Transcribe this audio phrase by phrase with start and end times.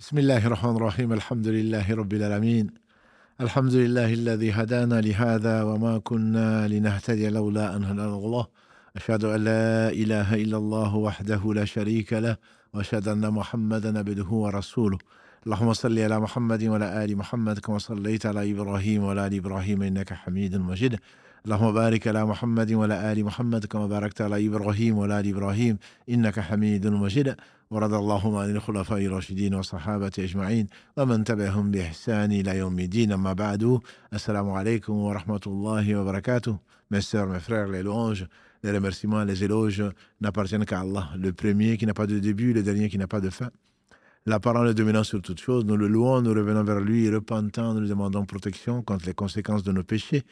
[0.00, 1.12] بسم الله الرحمن الرحيم.
[1.12, 2.70] الحمد لله رب العالمين.
[3.40, 8.46] الحمد لله الذي هدانا لهذا وما كنا لنهتدي لولا أن هدانا الله.
[8.96, 12.36] أشهد أن لا إله إلا الله وحده لا شريك له
[12.74, 14.98] وأشهد أن محمدا عبده ورسوله.
[15.46, 20.12] اللهم صل على محمد وعلى آل محمد كما صليت على إبراهيم وعلى آل إبراهيم إنك
[20.12, 20.98] حميد مجيد.
[21.45, 25.77] اللهم بارك على محمد وعلى آل محمد كما باركت على إبراهيم وعلى آل إبراهيم
[26.09, 27.35] إنك حميد مجيد
[27.71, 30.67] ورد اللهم عن الخلفاء الراشدين والصحابة أجمعين
[30.97, 33.79] ومن تبعهم بإحسان إلى يوم الدين أما بعد
[34.13, 36.57] السلام عليكم ورحمة الله وبركاته
[36.91, 38.27] Mes sœurs, mes frères, les louanges,
[38.63, 39.83] les remerciements, les éloges
[40.19, 43.21] n'appartiennent qu'à Allah, le premier qui n'a pas de début, le dernier qui n'a pas
[43.21, 43.49] de fin.
[44.25, 45.63] La parole est dominante sur toutes choses.
[45.65, 49.63] Nous le louons, nous revenons vers lui, repentant, nous lui demandons protection contre les conséquences
[49.63, 50.23] de nos péchés.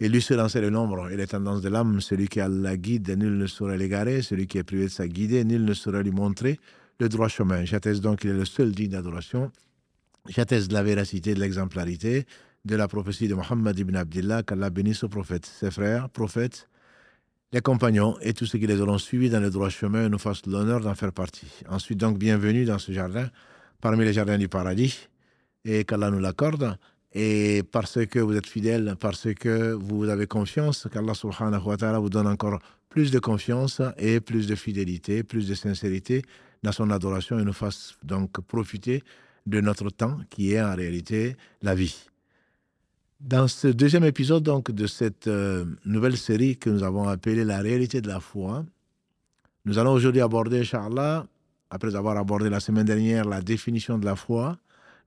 [0.00, 2.00] Sait le nombre et les tendances de l'âme.
[2.00, 4.22] Celui qui a la guide, nul ne saurait l'égarer.
[4.22, 6.60] Celui qui est privé de sa guidée, nul ne saurait lui montrer
[7.00, 7.64] le droit chemin.
[7.64, 9.50] J'atteste donc qu'il est le seul digne d'adoration.
[10.28, 12.26] J'atteste de la véracité, de l'exemplarité
[12.64, 16.68] de la prophétie de Mohammed ibn Abdullah, qu'Allah bénisse au prophète, ses frères, prophètes,
[17.52, 20.44] les compagnons et tous ceux qui les auront suivis dans le droit chemin nous fassent
[20.46, 21.50] l'honneur d'en faire partie.
[21.68, 23.30] Ensuite, donc, bienvenue dans ce jardin,
[23.80, 25.08] parmi les jardins du paradis,
[25.64, 26.76] et qu'Allah nous l'accorde.
[27.12, 31.98] Et parce que vous êtes fidèles, parce que vous avez confiance, qu'Allah subhanahu wa ta'ala
[31.98, 36.22] vous donne encore plus de confiance et plus de fidélité, plus de sincérité
[36.62, 39.02] dans son adoration et nous fasse donc profiter
[39.46, 42.08] de notre temps qui est en réalité la vie.
[43.20, 47.58] Dans ce deuxième épisode donc de cette euh, nouvelle série que nous avons appelée La
[47.60, 48.64] réalité de la foi,
[49.64, 51.26] nous allons aujourd'hui aborder, Inch'Allah,
[51.70, 54.56] après avoir abordé la semaine dernière la définition de la foi,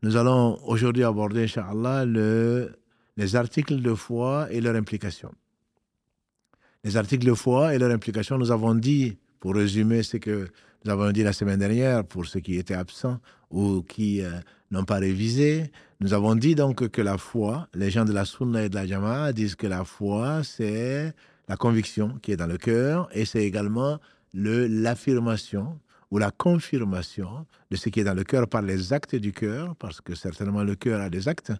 [0.04, 2.76] nous allons aujourd'hui aborder, Inch'Allah, le,
[3.18, 5.32] les articles de foi et leur implication.
[6.84, 10.48] Les articles de foi et leur implication, nous avons dit, pour résumer ce que
[10.84, 13.20] nous avons dit la semaine dernière, pour ceux qui étaient absents
[13.52, 14.32] ou qui euh,
[14.72, 18.64] n'ont pas révisé, nous avons dit donc que la foi, les gens de la Sunna
[18.64, 21.14] et de la Jama'a disent que la foi, c'est
[21.48, 24.00] la conviction qui est dans le cœur et c'est également
[24.34, 25.80] l'affirmation
[26.12, 29.76] ou la confirmation de ce qui est dans le cœur par les actes du cœur,
[29.78, 31.54] parce que certainement le cœur a des actes,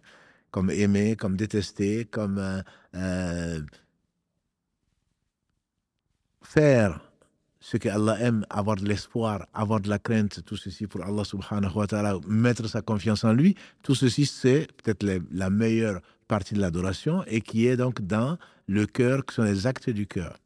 [0.50, 2.60] comme aimer, comme détester, comme euh,
[2.94, 3.60] euh,
[6.42, 7.00] faire
[7.60, 11.24] ce que Allah aime, avoir de l'espoir, avoir de la crainte, tout ceci pour Allah
[11.24, 16.54] subhanahu wa ta'ala, mettre sa confiance en lui, tout ceci c'est peut-être la meilleure partie
[16.54, 18.36] de l'adoration et qui est donc dans
[18.66, 20.36] le cœur, qui sont les actes du cœur.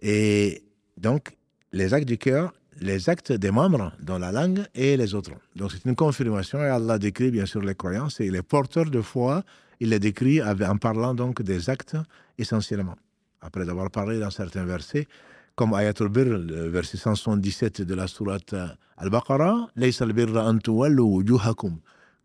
[0.00, 0.62] Et
[0.96, 1.36] donc,
[1.72, 5.31] les actes du cœur, les actes des membres dans la langue et les autres.
[5.55, 9.01] Donc c'est une confirmation et Allah décrit bien sûr les croyances et les porteurs de
[9.01, 9.43] foi,
[9.79, 11.97] il les décrit en parlant donc des actes
[12.37, 12.95] essentiellement.
[13.41, 15.07] Après avoir parlé dans certains versets,
[15.55, 18.55] comme Ayatul Bir, le verset 177 de la sourate
[18.97, 21.77] Al-Baqarah, ليس البر أن تولوا وجوهكم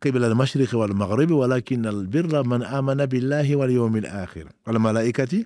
[0.02, 5.44] قبل المشرق والمغرب ولكن البر من آمن بالله واليوم الآخر والملائكة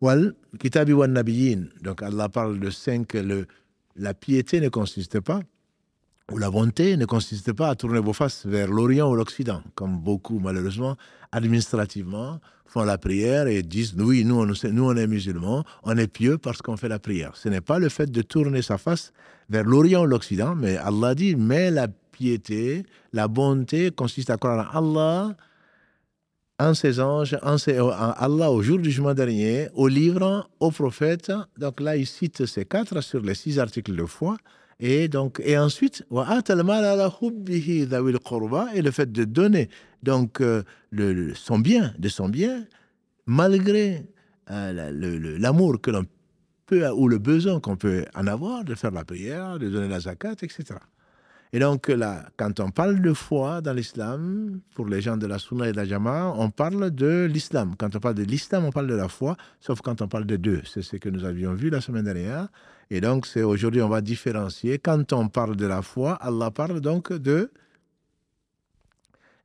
[0.00, 1.68] والكتاب والنبيين.
[1.82, 3.46] Donc Allah parle de cinq, le,
[3.97, 5.41] la piété ne consiste pas,
[6.31, 9.97] ou la bonté ne consiste pas à tourner vos faces vers l'Orient ou l'Occident, comme
[9.99, 10.95] beaucoup, malheureusement,
[11.31, 16.07] administrativement, font la prière et disent oui, nous on, nous on est musulmans, on est
[16.07, 17.31] pieux parce qu'on fait la prière.
[17.35, 19.13] Ce n'est pas le fait de tourner sa face
[19.49, 24.69] vers l'Orient ou l'Occident, mais Allah dit, mais la piété, la bonté consiste à croire
[24.75, 25.37] en Allah,
[26.59, 27.57] en ses anges, en,
[28.17, 31.31] Allah au jour du jugement dernier, au livre, aux prophètes.
[31.57, 34.37] Donc là, il cite ces quatre sur les six articles de foi.
[34.79, 36.21] Et donc, et ensuite, et
[38.81, 39.69] le fait de donner
[40.03, 40.63] donc euh,
[41.33, 42.65] son bien, de son bien,
[43.25, 44.05] malgré
[44.51, 46.05] euh, l'amour que l'on
[46.67, 50.01] peut ou le besoin qu'on peut en avoir de faire la prière, de donner la
[50.01, 50.75] zakat, etc.
[51.53, 55.39] Et donc là, quand on parle de foi dans l'islam, pour les gens de la
[55.39, 57.75] Sunna et de la Jama, on parle de l'islam.
[57.77, 60.35] Quand on parle de l'islam, on parle de la foi, sauf quand on parle de
[60.35, 60.61] deux.
[60.65, 62.49] C'est ce que nous avions vu la semaine dernière.
[62.89, 64.77] Et donc, aujourd'hui, on va différencier.
[64.77, 67.49] Quand on parle de la foi, Allah parle donc de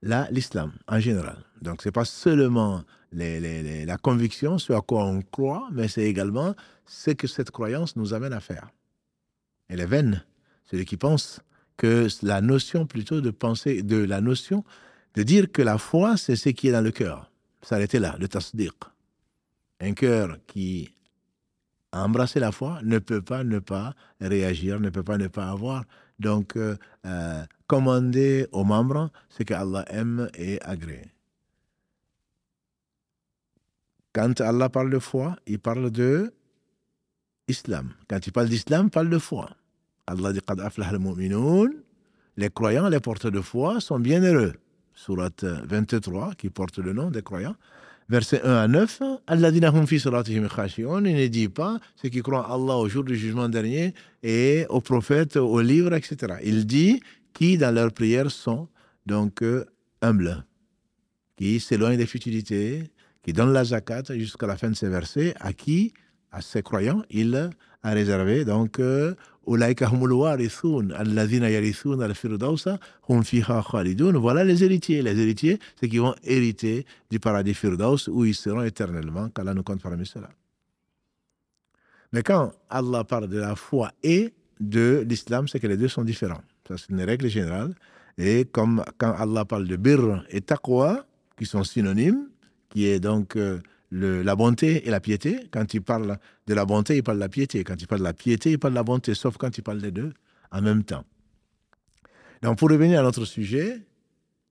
[0.03, 1.39] l'islam en général.
[1.61, 2.83] Donc, ce n'est pas seulement
[3.13, 8.13] la conviction, ce à quoi on croit, mais c'est également ce que cette croyance nous
[8.13, 8.71] amène à faire.
[9.69, 10.25] Elle est vaine,
[10.65, 11.41] celui qui pense
[11.83, 14.65] que la notion plutôt de penser, de la notion
[15.17, 17.29] de dire que la foi, c'est ce qui est dans le cœur.
[17.61, 18.73] S'arrêter là, le tasdiq.
[19.81, 20.95] Un cœur qui
[21.91, 25.51] a embrassé la foi ne peut pas ne pas réagir, ne peut pas ne pas
[25.51, 25.83] avoir.
[26.21, 31.11] Donc, euh, euh, commander aux membres ce que Allah aime et agrée.
[34.13, 36.33] Quand Allah parle de foi, il parle de
[37.49, 37.93] islam.
[38.09, 39.51] Quand il parle d'islam, il parle de foi.
[40.07, 41.71] Allah dit Qad aflah al-mu'minun.
[42.37, 44.55] les croyants, les porteurs de foi sont bienheureux.
[44.95, 47.57] Surat 23, qui porte le nom des croyants.
[48.09, 52.89] Verset 1 à 9, hum Il ne dit pas ceux qui croient en Allah au
[52.89, 56.35] jour du jugement dernier et aux prophètes, aux livres, etc.
[56.43, 57.01] Il dit
[57.33, 58.69] qui dans leurs prières sont
[59.07, 59.65] donc euh,
[60.03, 60.45] humbles,
[61.37, 62.91] qui s'éloignent des futilités,
[63.23, 65.95] qui donnent la zakat jusqu'à la fin de ces versets, à qui,
[66.33, 67.35] à ces croyants, il
[67.83, 69.15] a réservé donc euh,
[74.19, 75.03] voilà les héritiers.
[75.03, 79.63] Les héritiers, c'est qui vont hériter du paradis Firdaus où ils seront éternellement, qu'Allah nous
[79.63, 80.31] compte parmi cela.
[82.13, 86.05] Mais quand Allah parle de la foi et de l'islam, c'est que les deux sont
[86.05, 86.43] différents.
[86.69, 87.75] Ça, c'est une règle générale.
[88.19, 91.07] Et comme quand Allah parle de birr et taqwa,
[91.39, 92.29] qui sont synonymes,
[92.69, 93.59] qui est donc euh,
[93.93, 95.49] la bonté et la piété.
[95.51, 97.63] Quand il parle de la bonté, il parle de la piété.
[97.63, 99.81] Quand il parle de la piété, il parle de la bonté, sauf quand il parle
[99.81, 100.13] des deux
[100.51, 101.05] en même temps.
[102.43, 103.83] Donc, pour revenir à notre sujet,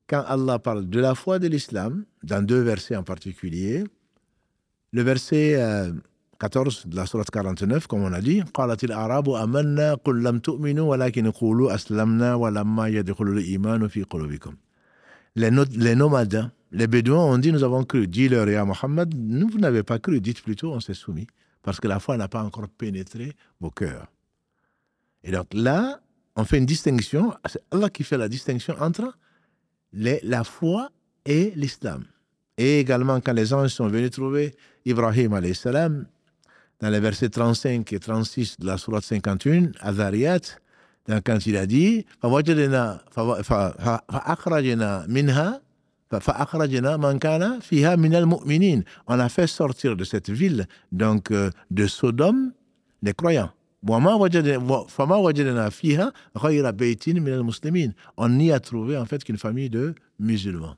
[0.07, 3.83] quand Allah parle de la foi de l'islam, dans deux versets en particulier,
[4.93, 5.57] le verset
[6.39, 8.44] 14 euh, de la sourate 49, comme on a dit,
[15.35, 18.07] les nomades les Bédouins ont dit Nous avons cru.
[18.07, 20.21] Dis-leur et à Mohammed Nous, vous n'avez pas cru.
[20.21, 21.27] Dites plutôt On s'est soumis.
[21.62, 24.07] Parce que la foi n'a pas encore pénétré vos cœurs.
[25.23, 26.00] Et donc là,
[26.35, 27.33] on fait une distinction.
[27.45, 29.15] C'est Allah qui fait la distinction entre
[29.94, 30.89] la foi
[31.25, 32.06] et l'islam.
[32.57, 36.06] Et également, quand les anges sont venus trouver Ibrahim, salam,
[36.79, 40.39] dans les versets 35 et 36 de la Sourate 51, Azariyat,
[41.23, 42.06] quand il a dit
[49.07, 52.53] on a fait sortir de cette ville, donc euh, de Sodome,
[53.01, 53.51] les croyants.
[53.83, 53.99] On
[58.29, 60.75] n'y a trouvé en fait qu'une famille de musulmans.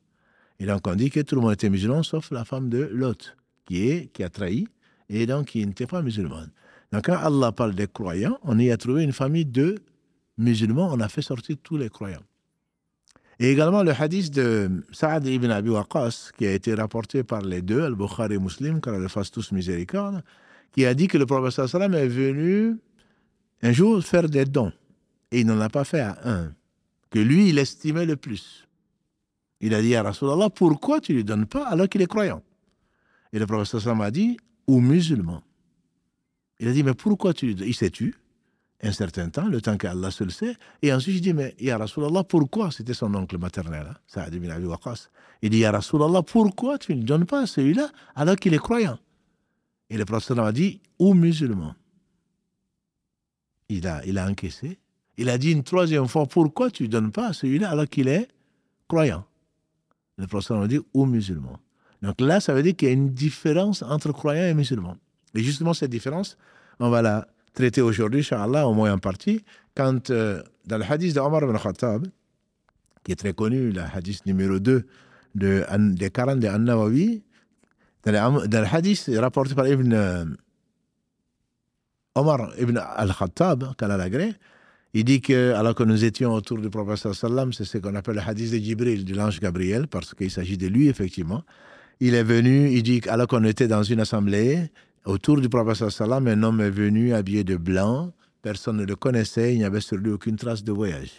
[0.59, 3.35] Et donc on dit que tout le monde était musulman sauf la femme de Lot,
[3.65, 4.67] qui, est, qui a trahi
[5.09, 6.51] et donc qui n'était pas musulmane.
[6.93, 9.79] Donc quand Allah parle des croyants, on y a trouvé une famille de
[10.37, 12.23] musulmans, on a fait sortir tous les croyants.
[13.39, 17.61] Et également le hadith de Saad ibn Abi Waqas, qui a été rapporté par les
[17.61, 20.23] deux, Al-Bukhari et Muslim, car le fasse tous miséricorde,
[20.71, 22.77] qui a dit que le prophète sallam est venu
[23.61, 24.71] un jour faire des dons.
[25.31, 26.53] Et il n'en a pas fait à un,
[27.09, 28.67] que lui, il estimait le plus.
[29.61, 32.43] Il a dit à Rasulallah, pourquoi tu ne lui donnes pas alors qu'il est croyant?
[33.31, 34.37] Et le prophète sallam a dit,
[34.67, 35.41] ou musulman.
[36.59, 37.67] Il a dit, mais pourquoi tu lui donnes?
[37.67, 38.15] Il s'est tu
[38.83, 40.55] un certain temps, le temps qu'Allah se le sait.
[40.81, 44.49] Et ensuite, je dis, mais Ya Rasulallah, pourquoi C'était son oncle maternel, hein, Saad ibn
[44.49, 44.67] Abi.
[45.41, 48.99] Il dit, Ya Rasulallah, pourquoi tu ne donnes pas à celui-là alors qu'il est croyant?
[49.89, 51.75] Et le prophète a dit, ou musulman.
[53.69, 54.79] Il a, il a encaissé.
[55.17, 58.07] Il a dit une troisième fois, pourquoi tu ne donnes pas à celui-là alors qu'il
[58.07, 58.27] est
[58.87, 59.25] croyant
[60.17, 61.57] Le prophète a dit, ou musulman.
[62.01, 64.97] Donc là, ça veut dire qu'il y a une différence entre croyant et musulman.
[65.35, 66.37] Et justement, cette différence,
[66.79, 69.43] on va la traité aujourd'hui, Inch'Allah, au moins en partie,
[69.75, 72.07] quand euh, dans le hadith d'Omar ibn Khattab,
[73.03, 74.85] qui est très connu, le hadith numéro 2
[75.35, 77.23] de, des 40 de An-Nawawi,
[78.03, 80.25] dans, le hadith rapporté par Ibn euh,
[82.15, 84.33] Omar ibn al-Khattab, Kalalagré,
[84.93, 88.15] il dit que, alors que nous étions autour du prophète sallam, c'est ce qu'on appelle
[88.15, 91.43] le hadith de Jibril, de l'ange Gabriel, parce qu'il s'agit de lui, effectivement.
[91.99, 94.69] Il est venu, il dit, alors qu'on était dans une assemblée,
[95.05, 98.13] Autour du prophète sallam, un homme est venu habillé de blanc.
[98.41, 99.53] Personne ne le connaissait.
[99.53, 101.11] Il n'y avait sur lui aucune trace de voyage.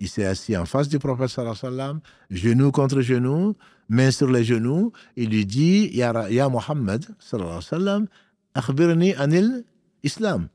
[0.00, 3.56] Il s'est assis en face du prophète sallam, genou contre genou,
[3.88, 4.92] main sur les genoux.
[5.16, 8.06] Il lui dit Ya, ya Muhammad sallam,
[8.54, 9.64] akhbirni anil
[10.02, 10.48] islam.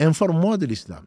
[0.00, 1.06] Informe-moi de l'islam.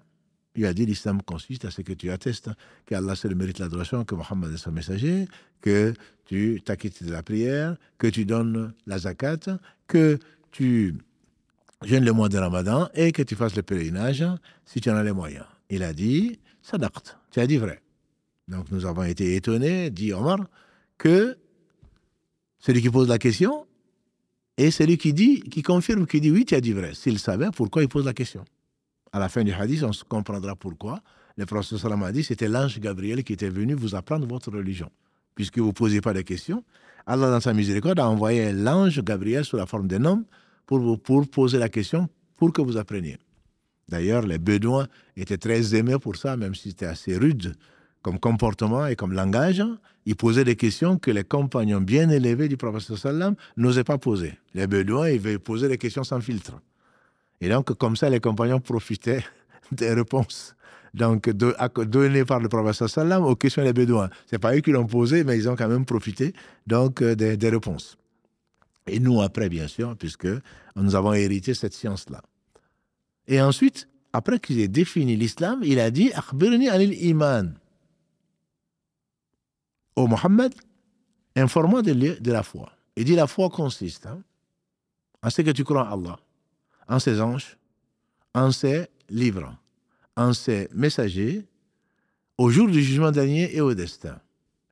[0.56, 2.50] Il a dit l'islam consiste à ce que tu attestes
[2.86, 5.28] qu'Allah seul mérite l'adoration, que Mohammed est son messager,
[5.62, 5.94] que
[6.26, 10.20] tu t'acquittes de la prière, que tu donnes la zakat, que
[10.52, 10.96] tu
[11.84, 14.26] jeûnes le mois de Ramadan et que tu fasses le pèlerinage
[14.66, 15.46] si tu en as les moyens.
[15.70, 17.82] Il a dit, sadaqt, tu as dit vrai.
[18.48, 20.40] Donc nous avons été étonnés, dit Omar,
[20.98, 21.38] que
[22.60, 23.66] celui qui pose la question
[24.58, 26.94] et celui qui dit, qui confirme, qui dit oui, tu as dit vrai.
[26.94, 28.44] S'il savait, pourquoi il pose la question?
[29.12, 31.02] À la fin du hadith, on comprendra pourquoi.
[31.38, 34.92] Le prophète a dit, c'était l'ange Gabriel qui était venu vous apprendre votre religion.
[35.36, 36.66] Puisque vous ne posez pas de questions,
[37.06, 40.26] Allah, dans sa miséricorde, a envoyé l'ange Gabriel sous la forme d'un homme
[40.70, 42.08] pour, pour poser la question,
[42.38, 43.18] pour que vous appreniez.
[43.88, 47.56] D'ailleurs, les Bédouins étaient très aimés pour ça, même si c'était assez rude
[48.04, 49.64] comme comportement et comme langage.
[50.06, 54.38] Ils posaient des questions que les compagnons bien élevés du prophète sallam n'osaient pas poser.
[54.54, 56.62] Les Bédouins, ils poser des questions sans filtre.
[57.42, 59.26] Et donc, comme ça, les compagnons profitaient
[59.72, 60.56] des réponses
[60.94, 64.10] donc donné par le prophète sallam aux questions des Bédouins.
[64.28, 66.34] C'est pas eux qui l'ont posé, mais ils ont quand même profité
[66.68, 67.98] donc euh, des réponses.
[68.92, 70.28] Et nous après, bien sûr, puisque
[70.76, 72.22] nous avons hérité cette science-là.
[73.28, 77.54] Et ensuite, après qu'il ait défini l'islam, il a dit Akhbirni anil iman.
[79.96, 80.54] Au Mohammed,
[81.36, 82.72] informe-moi de, la foi.
[82.96, 84.22] Il dit la foi consiste hein,
[85.22, 86.20] en ce que tu crois en Allah,
[86.88, 87.58] en ses anges,
[88.34, 89.56] en ses livres,
[90.16, 91.46] en ses messagers,
[92.38, 94.20] au jour du jugement dernier et au destin.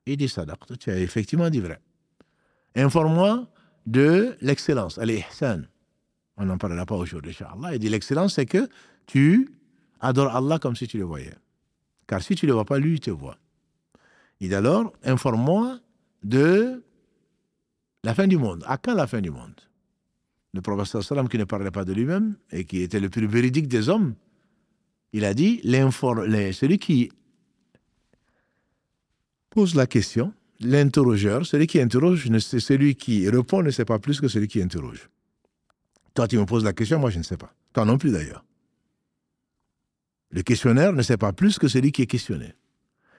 [0.06, 1.80] Il dit Sadaq, tu as effectivement dit vrai.
[2.76, 3.48] Informe-moi
[3.88, 5.64] de l'excellence, al-ihsan.
[6.36, 7.74] On n'en parlera pas aujourd'hui, Inch'Allah.
[7.74, 8.70] Il dit l'excellence, c'est que
[9.08, 9.50] tu
[10.00, 11.34] adores Allah comme si tu le voyais.
[12.06, 13.38] Car si tu ne le vois pas, lui, il te voit.
[14.40, 15.80] Il dit alors, informe-moi
[16.24, 16.84] de
[18.04, 18.64] la fin du monde.
[18.68, 19.60] À quand la fin du monde?
[20.54, 23.68] Le professeur Salam, qui ne parlait pas de lui-même et qui était le plus véridique
[23.68, 24.16] des hommes,
[25.14, 27.10] il a dit celui qui
[29.50, 34.28] pose la question, l'interrogeur, celui qui interroge, celui qui répond ne sait pas plus que
[34.28, 35.10] celui qui interroge.
[36.14, 37.54] Toi, tu me poses la question, moi, je ne sais pas.
[37.74, 38.44] Toi non plus, d'ailleurs.
[40.32, 42.54] Le questionnaire ne sait pas plus que celui qui est questionné.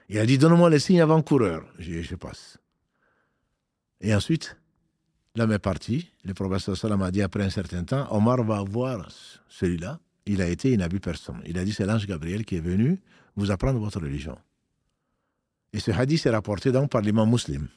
[0.09, 1.65] Il a dit Donne-moi les signes avant-coureurs.
[1.79, 2.57] Je, passe.
[4.01, 4.57] Et ensuite,
[5.35, 6.11] l'homme est parti.
[6.23, 9.09] Le professeur Salam a dit après un certain temps Omar va voir
[9.47, 9.99] celui-là.
[10.25, 11.41] Il a été, il n'a vu personne.
[11.45, 12.99] Il a dit C'est l'ange Gabriel qui est venu
[13.35, 14.37] vous apprendre votre religion.
[15.73, 17.67] Et ce hadith est rapporté donc par l'imam musulman,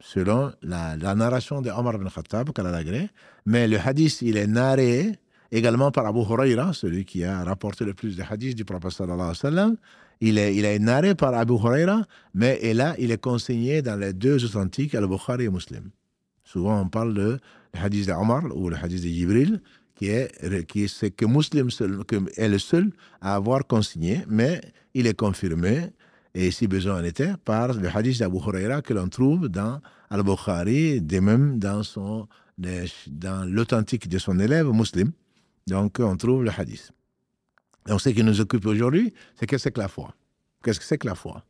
[0.00, 2.50] selon la, narration de Omar ibn Khattab,
[3.46, 5.18] Mais le hadith, il est narré
[5.52, 9.20] également par Abu Huraira, celui qui a rapporté le plus de hadiths du prophète sallallahu
[9.20, 9.76] alayhi wa sallam.
[10.20, 13.96] Il est, il est narré par Abu Huraira, mais et là, il est consigné dans
[13.96, 15.90] les deux authentiques, Al-Bukhari et Muslim.
[16.44, 17.38] Souvent, on parle de
[17.74, 19.60] le hadith d'Omar ou le hadith de Jibril,
[19.96, 21.68] qui est, qui est, que Muslim
[22.36, 24.60] est le seul à avoir consigné, mais
[24.94, 25.90] il est confirmé,
[26.34, 31.00] et si besoin en était, par le hadith d'Abu Huraira que l'on trouve dans Al-Bukhari,
[31.00, 31.82] de même dans,
[33.46, 35.12] l'authentique de son élève Muslim.
[35.66, 36.90] Donc, on trouve le hadith.
[37.86, 40.14] Donc, ce qui nous occupe aujourd'hui, c'est qu'est-ce que la foi
[40.62, 41.44] Qu'est-ce que c'est que la foi?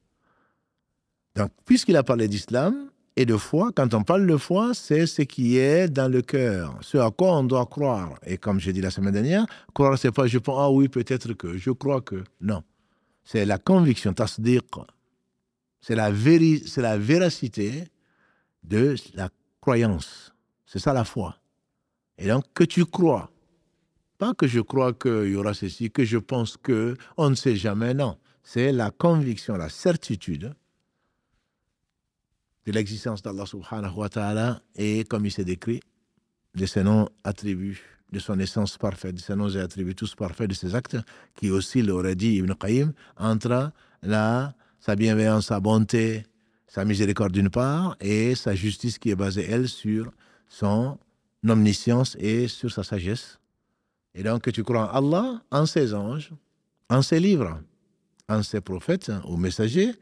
[1.36, 5.22] Donc, puisqu'il a parlé d'islam et de foi, quand on parle de foi, c'est ce
[5.22, 8.18] qui est dans le cœur, ce à quoi on doit croire.
[8.26, 11.32] Et comme j'ai dit la semaine dernière, croire, c'est pas je pense, ah oui, peut-être
[11.32, 12.24] que, je crois que.
[12.40, 12.62] Non.
[13.24, 14.14] C'est la conviction.
[15.80, 16.10] C'est la,
[16.66, 17.88] c'est la véracité
[18.62, 19.28] de la
[19.60, 20.34] croyance.
[20.66, 21.36] C'est ça la foi.
[22.18, 23.30] Et donc, que tu crois
[24.18, 27.56] pas que je crois qu'il y aura ceci, que je pense que, on ne sait
[27.56, 28.16] jamais, non.
[28.42, 30.54] C'est la conviction, la certitude
[32.66, 35.80] de l'existence d'Allah subhanahu wa ta'ala et comme il s'est décrit,
[36.54, 40.48] de ses noms attributs, de son essence parfaite, de ses noms et attributs tous parfaits,
[40.48, 40.96] de ses actes,
[41.34, 46.24] qui aussi l'aurait dit Ibn Qayyim, entre la, sa bienveillance, sa bonté,
[46.66, 50.10] sa miséricorde d'une part, et sa justice qui est basée, elle, sur
[50.48, 50.98] son
[51.46, 53.38] omniscience et sur sa sagesse
[54.14, 56.30] et donc, que tu crois en Allah, en ses anges,
[56.88, 57.60] en ses livres,
[58.28, 59.92] en ses prophètes, aux messagers,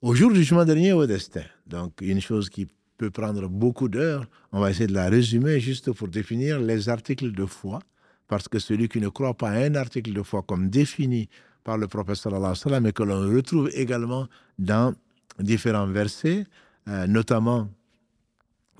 [0.00, 1.44] au jour du jugement dernier, au destin.
[1.66, 2.66] Donc, une chose qui
[2.96, 7.32] peut prendre beaucoup d'heures, on va essayer de la résumer juste pour définir les articles
[7.32, 7.80] de foi,
[8.28, 11.28] parce que celui qui ne croit pas à un article de foi comme défini
[11.62, 14.26] par le prophète sallallahu alayhi wa sallam, et que l'on retrouve également
[14.58, 14.94] dans
[15.38, 16.44] différents versets,
[16.88, 17.68] euh, notamment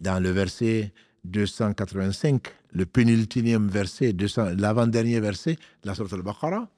[0.01, 0.93] dans le verset
[1.25, 2.43] 285,
[2.73, 4.15] le pénultième verset,
[4.57, 6.69] l'avant-dernier verset la Sourate al-Baqarah,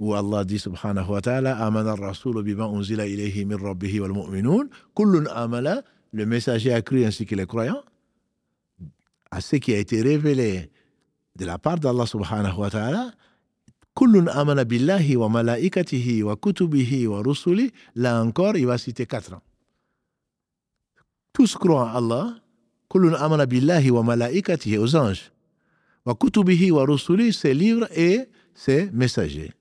[0.00, 4.68] où Allah dit subhanahu wa ta'ala Amana al-Rasul bima unzila ilayhi min rabbihi wal mu'minun,
[4.94, 5.82] kullun amala,
[6.14, 7.82] le messager a cru ainsi que les croyants,
[9.30, 10.70] à ce qui a été révélé
[11.34, 13.12] de la part d'Allah subhanahu wa ta'ala,
[13.96, 19.34] kullun amana billahi wa malaikatihi wa kutubihi wa rusuli, là encore, il va citer quatre
[19.34, 19.42] ans.
[21.32, 22.36] Tous croient en Allah,
[22.88, 25.32] Kullun amana billahi wa malaikatihi aux anges.
[26.06, 29.52] Wa kutubihi wa rusuli, ses livres et ses messagers.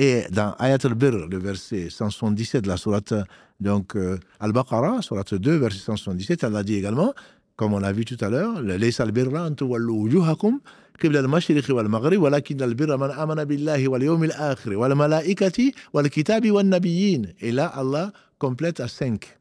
[0.00, 3.14] Et dans Ayat al-Bir, le verset 177 de la sourate
[3.58, 7.12] donc, euh, Al-Baqarah, sourate 2, verset 177, Allah dit également,
[7.56, 10.60] comme on l'a vu tout à l'heure, «Laysa al-birra an wujuhakum
[11.00, 17.66] qibla al-mashriqi wal-maghrib walakin al-birra man amana billahi wal-yawm al-akhir wal-malaikati wal-kitabi wal-nabiyyin» Et là,
[17.66, 19.36] Allah complète à 5.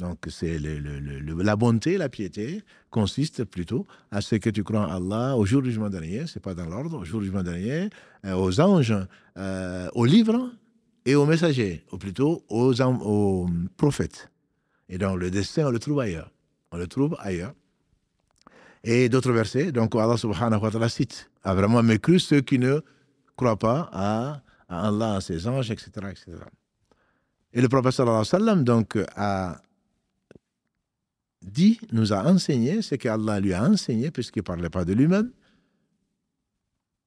[0.00, 4.90] Donc, c'est le, la bonté, la piété consiste plutôt à ce que tu crois en
[4.90, 7.90] Allah au jour du jugement dernier, c'est pas dans l'ordre, au jour du jugement dernier,
[8.24, 8.94] euh, aux anges,
[9.36, 10.50] euh, aux livres
[11.06, 14.30] et aux messagers, ou plutôt aux, aux prophètes.
[14.88, 16.30] Et donc, le destin, on le trouve ailleurs.
[16.72, 17.54] On le trouve ailleurs.
[18.82, 22.80] Et d'autres versets, donc Allah subhanahu wa ta'ala cite, a vraiment mécru ceux qui ne
[23.36, 25.90] croient pas à à Allah, à ses anges, etc.
[26.10, 26.32] etc.
[27.52, 29.60] Et le prophète sallam donc a
[31.44, 35.30] dit, nous a enseigné, ce qu'Allah lui a enseigné, puisqu'il ne parlait pas de lui-même,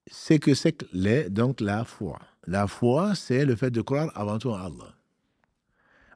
[0.09, 0.85] c'est que c'est
[1.29, 2.19] donc la foi.
[2.45, 4.93] La foi, c'est le fait de croire avant tout en Allah.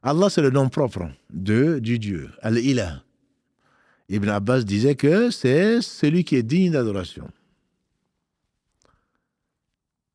[0.02, 3.02] Allah, c'est le nom propre de, du Dieu, Al-Ilah.
[4.08, 7.28] Ibn Abbas disait que c'est celui qui est digne d'adoration.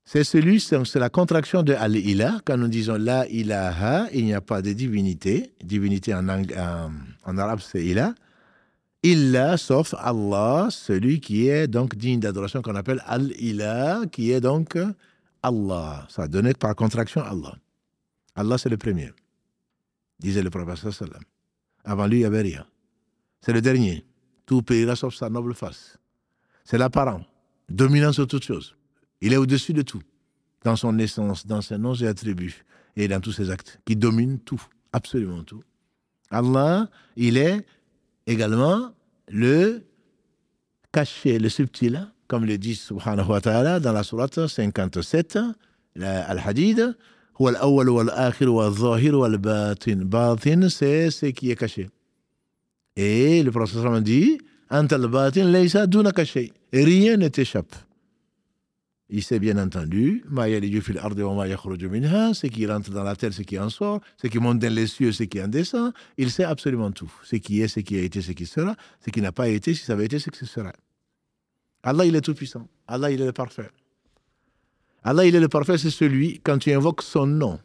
[0.10, 2.40] C'est celui, c'est la contraction de Al-Ilah.
[2.46, 5.52] Quand nous disons La ilaha, il n'y a pas de divinité.
[5.62, 8.16] Divinité en, arabe, c'est Ilah.
[9.04, 14.78] Illa, sauf Allah, celui qui est donc digne d'adoration, qu'on appelle Al-Ilah, qui est donc
[15.44, 16.08] Allah.
[16.08, 17.56] Ça donné par contraction Allah.
[18.34, 19.12] Allah, c'est le premier,
[20.22, 21.22] disait le prophète sallam.
[21.84, 22.66] Avant lui, il n'y avait rien.
[23.42, 24.06] C'est le dernier.
[24.46, 25.98] Tout périra sauf sa noble face.
[26.64, 27.26] C'est l'apparent,
[27.68, 28.77] dominant sur toutes choses.
[29.22, 30.02] Il est au-dessus de tout,
[30.64, 34.40] dans son essence, dans ses noms et attributs, et dans tous ses actes, qui domine
[34.40, 34.62] tout,
[34.94, 35.64] absolument tout.
[36.30, 37.66] Allah, il est
[38.26, 38.94] également
[39.30, 39.84] le
[40.92, 45.40] caché, le subtil, comme le dit subhanahu wa ta'ala dans la sourate 57,
[46.00, 46.96] Al-Hadid,
[50.70, 51.90] c'est ce qui est caché.
[52.96, 54.40] Et le professeur dit,
[56.74, 57.76] Rien ne t'échappe.
[59.10, 64.28] Il sait bien entendu, ce qui rentre dans la terre, ce qui en sort, ce
[64.28, 65.94] qui monte dans les cieux, ce qui en descend.
[66.18, 67.12] Il sait absolument tout.
[67.24, 69.74] Ce qui est, ce qui a été, ce qui sera, ce qui n'a pas été,
[69.74, 70.74] si ça avait été, ce qui sera.
[71.84, 72.68] Allah, il est tout-puissant.
[72.86, 73.70] Allah, il est le parfait.
[75.04, 77.62] Allah, il est le parfait, c'est celui, quand tu invoques son nom,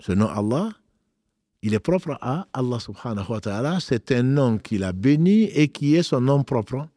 [0.00, 0.70] ce nom Allah,
[1.62, 3.78] il est propre à Allah subhanahu wa ta'ala.
[3.80, 6.88] C'est un nom qu'il a béni et qui est son nom propre.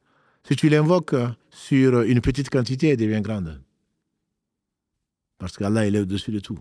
[0.47, 1.15] Si tu l'invoques
[1.53, 3.61] sur une petite quantité, elle devient grande.
[5.37, 6.59] Parce qu'Allah, il est au-dessus de tout.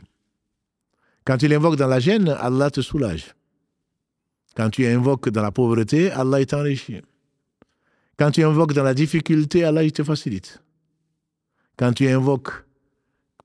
[1.25, 3.35] Quand tu l'invoques dans la gêne, Allah te soulage.
[4.55, 7.01] Quand tu invoques dans la pauvreté, Allah t'enrichit.
[8.19, 10.63] Quand tu invoques dans la difficulté, Allah il te facilite.
[11.79, 12.53] Quand tu invoques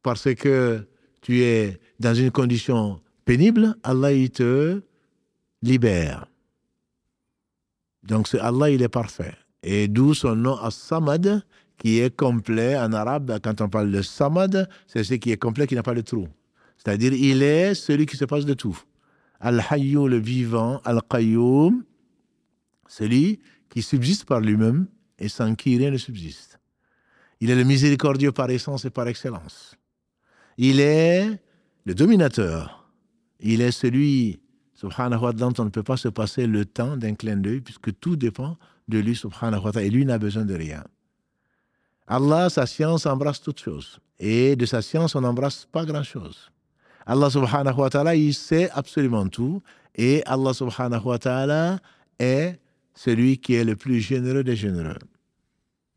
[0.03, 0.85] parce que
[1.21, 4.81] tu es dans une condition pénible, Allah il te
[5.61, 6.27] libère.
[8.03, 9.33] Donc Allah il est parfait.
[9.69, 11.43] Et d'où son nom As-Samad,
[11.77, 13.37] qui est complet en arabe.
[13.43, 16.29] Quand on parle de Samad, c'est ce qui est complet, qui n'a pas de trou.
[16.77, 18.79] C'est-à-dire, il est celui qui se passe de tout.
[19.41, 21.83] Al-Hayyu, le vivant, Al-Qayyum,
[22.87, 24.87] celui qui subsiste par lui-même
[25.19, 26.59] et sans qui rien ne subsiste.
[27.41, 29.75] Il est le miséricordieux par essence et par excellence.
[30.57, 31.27] Il est
[31.83, 32.89] le dominateur.
[33.41, 34.39] Il est celui,
[34.75, 37.99] subhanahu wa ta'ala, on ne peut pas se passer le temps d'un clin d'œil puisque
[37.99, 39.19] tout dépend de lui,
[39.81, 40.83] et lui n'a besoin de rien.
[42.07, 43.99] Allah, sa science embrasse toutes choses.
[44.19, 46.51] Et de sa science, on n'embrasse pas grand-chose.
[47.05, 49.61] Allah subhanahu wa ta'ala, il sait absolument tout.
[49.95, 51.79] Et Allah subhanahu wa ta'ala
[52.19, 52.59] est
[52.95, 54.97] celui qui est le plus généreux des généreux.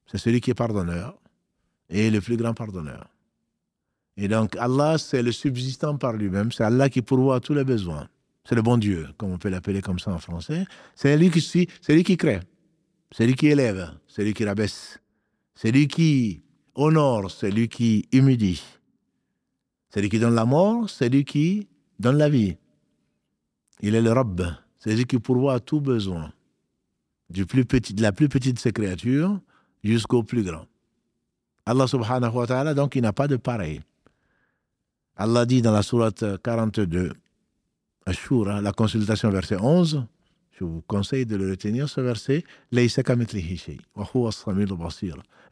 [0.07, 1.16] C'est celui qui est pardonneur
[1.88, 3.09] et le plus grand pardonneur.
[4.16, 6.53] Et donc Allah, c'est le subsistant par lui-même.
[6.53, 8.09] C'est Allah qui pourvoit tous les besoins.
[8.44, 10.64] C'est le bon Dieu, comme on peut l'appeler comme ça en français.
[10.94, 12.40] C'est lui c'est lui qui crée.
[13.12, 15.01] C'est lui qui élève, c'est lui qui rabaisse.
[15.55, 16.42] C'est lui qui
[16.75, 18.62] honore, c'est lui qui humidie.
[19.90, 21.68] C'est lui qui donne la mort, c'est lui qui
[21.99, 22.57] donne la vie.
[23.81, 24.14] Il est le
[24.79, 26.33] c'est lui qui pourvoit à tout besoin.
[27.29, 27.40] De
[28.01, 29.40] la plus petite de ses créatures
[29.83, 30.66] jusqu'au plus grand.
[31.66, 33.81] Allah subhanahu wa ta'ala, donc, il n'a pas de pareil.
[35.16, 37.12] Allah dit dans la sourate 42,
[38.07, 40.07] Ashura, la consultation verset 11,
[40.61, 42.44] je vous conseille de le retenir, ce verset.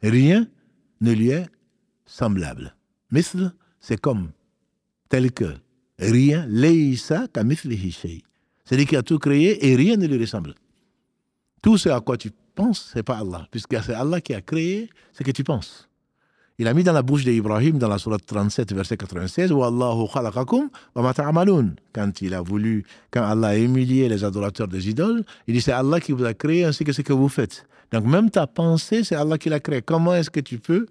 [0.03, 0.47] Rien
[1.01, 1.47] ne lui est
[2.05, 2.75] semblable.
[3.11, 4.31] Misl, c'est comme,
[5.09, 5.55] tel que.
[5.97, 6.45] Rien,
[8.63, 10.53] c'est lui qui a tout créé et rien ne lui ressemble.
[11.61, 14.89] Tout ce à quoi tu penses, c'est pas Allah, puisque c'est Allah qui a créé
[15.11, 15.88] ce que tu penses.
[16.59, 19.53] Il a mis dans la bouche d'Ibrahim, dans la sourate 37, verset 96,
[21.93, 25.71] Quand il a voulu, quand Allah a humilié les adorateurs des idoles, il dit c'est
[25.71, 27.65] Allah qui vous a créé ainsi que ce que vous faites.
[27.93, 29.81] Donc même ta pensée, c'est Allah qui l'a créé.
[29.81, 30.85] Comment est-ce que tu peux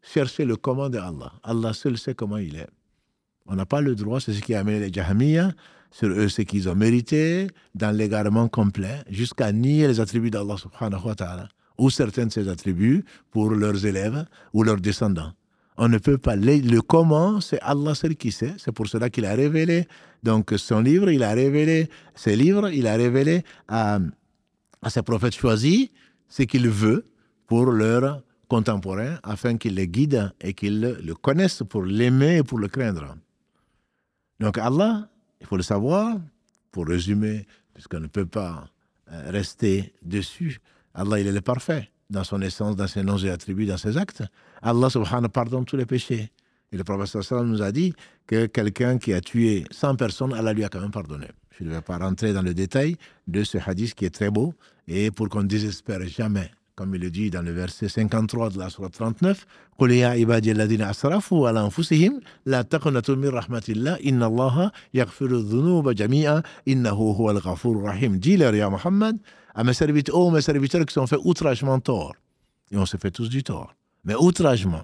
[0.00, 1.32] chercher le comment de Allah?
[1.42, 2.68] Allah seul sait comment il est.
[3.46, 5.50] On n'a pas le droit, c'est ce qui a amené les Jahamiyyah,
[5.90, 11.04] sur eux ce qu'ils ont mérité, dans l'égarement complet, jusqu'à nier les attributs d'Allah subhanahu
[11.04, 15.32] wa ta'ala ou certains de ses attributs pour leurs élèves ou leurs descendants.
[15.76, 16.36] On ne peut pas.
[16.36, 18.54] Le comment, c'est Allah seul qui sait.
[18.58, 19.88] C'est pour cela qu'il a révélé
[20.24, 23.98] donc son livre, il a révélé ses livres, il a révélé à,
[24.88, 25.90] ses prophètes choisis
[26.28, 27.06] ce qu'il veut
[27.46, 32.58] pour leur contemporains afin qu'ils les guident et qu'ils le connaissent pour l'aimer et pour
[32.58, 33.16] le craindre.
[34.40, 35.08] Donc Allah,
[35.42, 36.16] il faut le savoir,
[36.72, 38.66] pour résumer, puisqu'on ne peut pas
[39.12, 40.58] euh, rester dessus,
[40.94, 43.96] Allah, il est le parfait dans son essence, dans ses noms et attributs, dans ses
[43.96, 44.22] actes.
[44.62, 46.30] Allah subhanahu pardonne tous les péchés.
[46.72, 47.94] Et le prophète sallam nous a dit
[48.26, 51.26] que quelqu'un qui a tué 100 personnes, Allah lui a quand même pardonné.
[51.58, 52.96] Je ne vais pas rentrer dans le détail
[53.28, 54.54] de ce hadith qui est très beau
[54.88, 56.50] et pour qu'on ne désespère jamais.
[56.74, 59.46] Comme il le dit dans le verset 53 de la Surah 39,
[68.18, 69.18] Dis-leur, ya Muhammad,
[69.54, 72.14] à mes serviteurs, oh, mes serviteurs qui sont fait outragement tort.
[72.70, 73.74] Et on se fait tous du tort.
[74.04, 74.82] Mais outragement.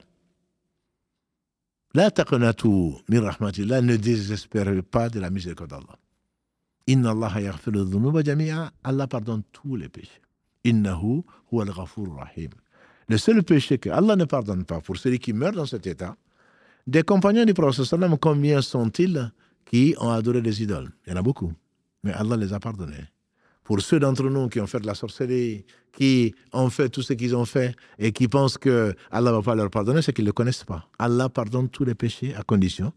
[1.93, 5.99] La taqnatu min rahmatillah, ne désespérez pas de la miséricorde d'Allah.
[6.87, 10.23] Inna Allah yaghfiru dhunuba jami'a, Allah pardonne tous les péchés.
[10.65, 12.51] Innahu huwa al rahim.
[13.09, 16.17] Le seul péché que Allah ne pardonne pas pour celui qui meurt dans cet état,
[16.87, 17.87] des compagnons du prophète
[18.21, 19.33] combien sont-ils
[19.65, 20.91] qui ont adoré les idoles?
[21.07, 21.53] Il y en a beaucoup,
[22.05, 23.09] mais Allah les a pardonnés.
[23.65, 27.13] Pour ceux d'entre nous qui ont fait de la sorcellerie, qui ont fait tout ce
[27.13, 30.31] qu'ils ont fait et qui pensent que Allah va pas leur pardonner, c'est qu'ils ne
[30.31, 30.89] le connaissent pas.
[30.99, 32.93] Allah pardonne tous les péchés à condition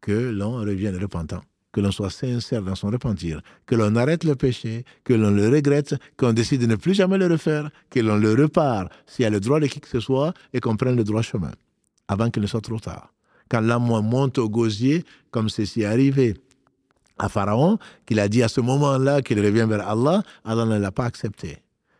[0.00, 1.42] que l'on revienne repentant
[1.76, 5.50] que l'on soit sincère dans son repentir, que l'on arrête le péché, que l'on le
[5.50, 9.26] regrette, qu'on décide de ne plus jamais le refaire, que l'on le repart s'il y
[9.26, 11.50] a le droit de qui que ce soit et qu'on prenne le droit chemin,
[12.08, 13.12] avant qu'il ne soit trop tard.
[13.50, 16.34] Quand l'âme monte au gosier, comme ceci est arrivé
[17.18, 20.92] à Pharaon, qu'il a dit à ce moment-là qu'il revient vers Allah, Allah ne l'a
[20.92, 21.58] pas accepté.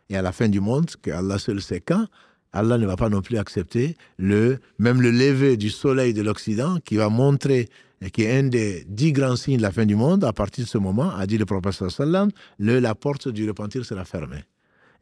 [0.09, 2.05] Et à la fin du monde, que Allah seul sait quand,
[2.53, 6.79] Allah ne va pas non plus accepter le, même le lever du soleil de l'Occident
[6.83, 7.67] qui va montrer
[8.01, 10.65] et qui est un des dix grands signes de la fin du monde, à partir
[10.65, 14.43] de ce moment, a dit le prophète sallam, le, la porte du repentir sera fermée.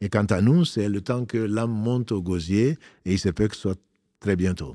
[0.00, 3.28] Et quant à nous, c'est le temps que l'âme monte au gosier et il se
[3.28, 3.80] peut que ce soit
[4.20, 4.72] très bientôt.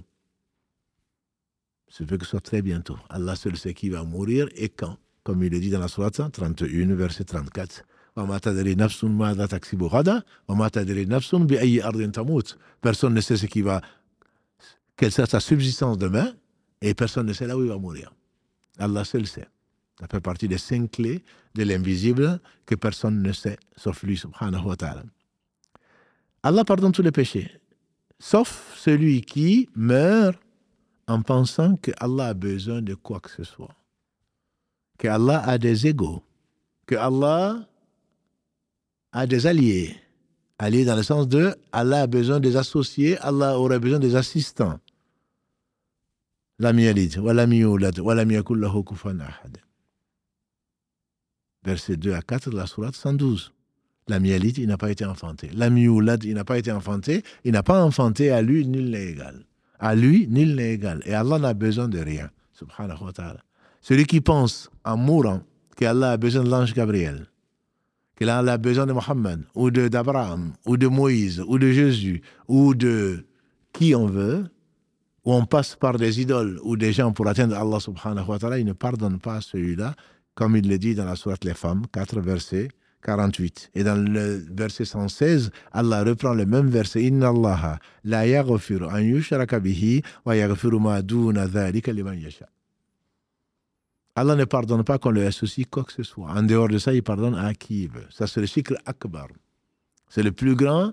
[1.90, 2.98] Il se peut que ce soit très bientôt.
[3.10, 4.98] Allah seul sait qui va mourir et quand.
[5.24, 7.84] Comme il le dit dans la Sourate 31, verset 34.
[12.82, 13.82] Personne ne sait ce qui va,
[14.98, 16.34] quelle sera sa subsistance demain,
[16.82, 18.14] et personne ne sait là où il va mourir.
[18.80, 19.48] Allah seul sait.
[20.00, 24.66] Ça fait partie des cinq clés de l'invisible que personne ne sait, sauf lui, subhanahu
[24.66, 25.04] wa ta'ala.
[26.44, 27.52] Allah pardonne tous les péchés,
[28.20, 30.40] sauf celui qui meurt
[31.08, 33.76] en pensant que Allah a besoin de quoi que ce soit.
[35.02, 36.22] Que Allah a des égaux.
[36.86, 37.68] Que Allah
[39.12, 39.96] a des alliés.
[40.60, 44.80] Alliés dans le sens de Allah a besoin des associés, Allah aurait besoin des assistants.
[51.64, 53.52] Verset 2 à 4 de la sourate 112.
[54.08, 55.50] La myalite, il n'a pas été enfanté.
[55.56, 57.24] La il n'a pas été enfanté.
[57.44, 59.46] Il n'a pas enfanté à lui, nul n'est égal.
[59.80, 61.02] À lui, nul n'est égal.
[61.06, 62.30] Et Allah n'a besoin de rien.
[62.54, 63.44] Subhanahu wa ta'ala.
[63.82, 65.42] Celui qui pense en mourant
[65.76, 67.28] qu'Allah a besoin de l'ange Gabriel,
[68.16, 73.26] qu'Allah a besoin de Mohammed, ou d'Abraham, ou de Moïse, ou de Jésus, ou de
[73.74, 74.46] qui on veut,
[75.26, 78.60] où on passe par des idoles ou des gens pour atteindre Allah subhanahu wa ta'ala,
[78.60, 79.96] il ne pardonne pas celui-là,
[80.36, 82.70] comme il le dit dans la sourate Les Femmes, 4 versets
[83.04, 83.72] 48.
[83.74, 89.00] Et dans le verset 116, Allah reprend le même verset Inna Allah la yaghfiru an
[89.00, 89.60] yushraka
[90.26, 92.20] wa yaghfiru ma duna dhalika liman.
[94.16, 96.30] Allah ne pardonne pas qu'on lui associe quoi que ce soit.
[96.30, 97.90] En dehors de ça, il pardonne à qui.
[98.10, 99.28] Ça, c'est le cycle akbar.
[100.10, 100.92] C'est le plus grand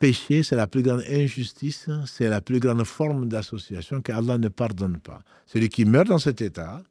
[0.00, 4.98] péché, c'est la plus grande injustice, c'est la plus grande forme d'association qu'Allah ne pardonne
[4.98, 5.20] pas.
[5.46, 6.82] Celui qui meurt dans cet état,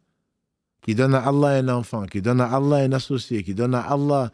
[0.81, 3.81] qui donne à Allah un enfant, qui donne à Allah un associé, qui donne à
[3.81, 4.31] Allah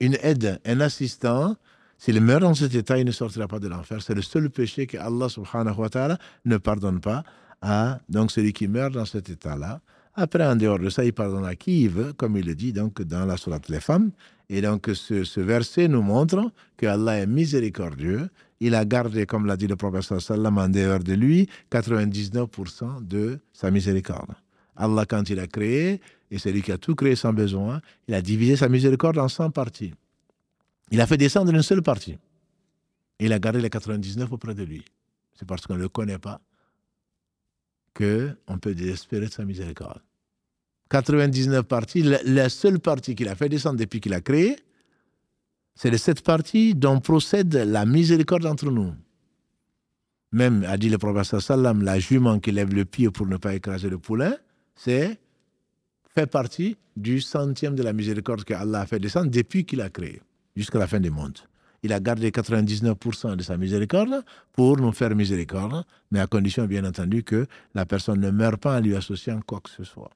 [0.00, 1.56] une aide, un assistant,
[1.98, 4.02] s'il meurt dans cet état, il ne sortira pas de l'enfer.
[4.02, 7.24] C'est le seul péché que Allah subhanahu wa ta'ala ne pardonne pas
[7.64, 9.80] à donc celui qui meurt dans cet état-là.
[10.14, 12.72] Après, en dehors de ça, il pardonne à qui il veut, comme il le dit
[12.72, 14.10] donc dans la sourate Les Femmes.
[14.48, 18.28] Et donc, ce, verset nous montre que Allah est miséricordieux.
[18.60, 23.40] Il a gardé, comme l'a dit le prophète sallam, en dehors de lui, 99% de
[23.52, 24.34] sa miséricorde.
[24.76, 26.00] Allah, quand il a créé,
[26.30, 29.28] et c'est lui qui a tout créé sans besoin, il a divisé sa miséricorde en
[29.28, 29.94] 100 parties.
[30.90, 32.18] Il a fait descendre une seule partie.
[33.18, 34.84] Il a gardé les 99 auprès de lui.
[35.34, 36.40] C'est parce qu'on ne le connaît pas
[37.94, 40.00] qu'on peut désespérer de sa miséricorde.
[40.90, 44.56] 99 parties, la, seule partie qu'il a fait descendre depuis qu'il a créé,
[45.74, 48.92] c'est de cette partie dont procède la miséricorde entre nous.
[50.32, 53.54] Même, a dit le prophète sallam, la jument qui lève le pied pour ne pas
[53.54, 54.36] écraser le poulain,
[54.76, 55.18] c'est
[56.14, 59.90] fait partie du centième de la miséricorde que Allah a fait descendre depuis qu'il a
[59.90, 60.20] créé,
[60.56, 61.38] jusqu'à la fin du monde.
[61.84, 66.82] Il a gardé 99% de sa miséricorde pour nous faire miséricorde, mais à condition, bien
[66.82, 70.10] entendu, que la personne ne meure pas en lui associant quoi que ce soit.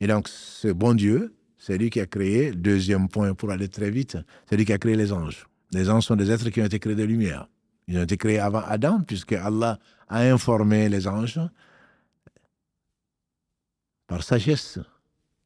[0.00, 3.90] Et donc, ce bon Dieu, c'est lui qui a créé, deuxième point pour aller très
[3.90, 5.46] vite, c'est lui qui a créé les anges.
[5.72, 7.48] Les anges sont des êtres qui ont été créés de lumière.
[7.88, 11.40] Ils ont été créés avant Adam, puisque Allah a informé les anges
[14.06, 14.78] par sagesse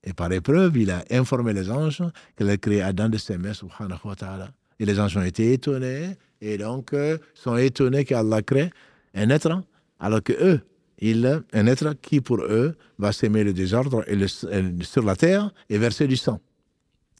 [0.07, 2.03] et par épreuve, il a informé les anges
[2.37, 4.49] qu'il a créé Adam de ses mains, subhanahu wa ta'ala.
[4.79, 8.71] Et les anges ont été étonnés, et donc euh, sont étonnés qu'Allah crée
[9.15, 9.61] un être,
[9.99, 10.61] alors que eux,
[11.01, 15.51] il, un être qui pour eux va s'aimer le désordre et le, sur la terre
[15.69, 16.41] et verser du sang.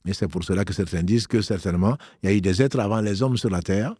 [0.05, 2.79] Et c'est pour cela que certains disent que certainement, il y a eu des êtres
[2.79, 3.95] avant les hommes sur la terre,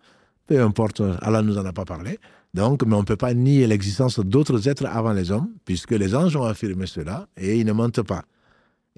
[0.47, 2.19] peu importe, Allah nous en a pas parlé.
[2.53, 6.15] Donc, mais on ne peut pas nier l'existence d'autres êtres avant les hommes, puisque les
[6.15, 8.23] anges ont affirmé cela et ils ne mentent pas.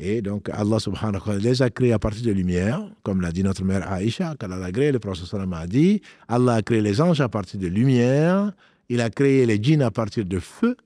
[0.01, 3.33] Et donc, Allah subhanahu wa ta'ala les a créés à partir de lumière, comme l'a
[3.33, 6.81] dit notre mère Aïcha, quand elle a créé, le prophète a dit Allah a créé
[6.81, 8.53] les anges à partir de lumière,
[8.87, 10.77] il a créé les djinns à partir de feu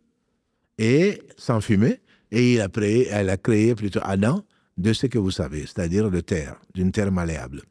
[0.79, 4.41] et sans fumée, et il a créé, elle a créé plutôt Adam
[4.77, 7.61] de ce que vous savez, c'est-à-dire de terre, d'une terre malléable.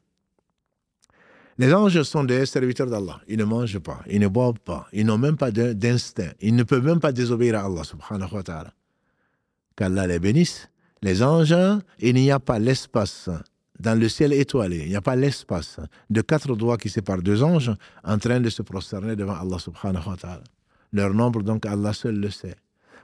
[1.57, 3.19] Les anges sont des serviteurs d'Allah.
[3.27, 6.31] Ils ne mangent pas, ils ne boivent pas, ils n'ont même pas d'instinct.
[6.39, 8.73] Ils ne peuvent même pas désobéir à Allah subhanahu wa ta'ala.
[9.75, 10.69] Qu'Allah les bénisse.
[11.03, 11.53] Les anges,
[11.99, 13.29] il n'y a pas l'espace
[13.77, 15.77] dans le ciel étoilé, il n'y a pas l'espace
[16.09, 17.73] de quatre doigts qui séparent deux anges
[18.05, 20.43] en train de se prosterner devant Allah subhanahu wa ta'ala.
[20.93, 22.55] Leur nombre, donc, Allah seul le sait.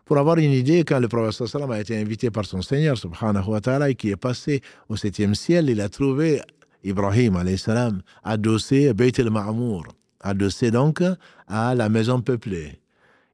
[0.06, 3.50] Pour avoir une idée, quand le prophète sallam a été invité par son Seigneur subhanahu
[3.50, 6.42] wa ta'ala et qui est passé au septième ciel, il a trouvé
[6.86, 9.84] Ibrahim salam, adossé Beit el-Ma'amour,
[10.22, 11.04] adossé donc
[11.48, 12.80] à la maison peuplée.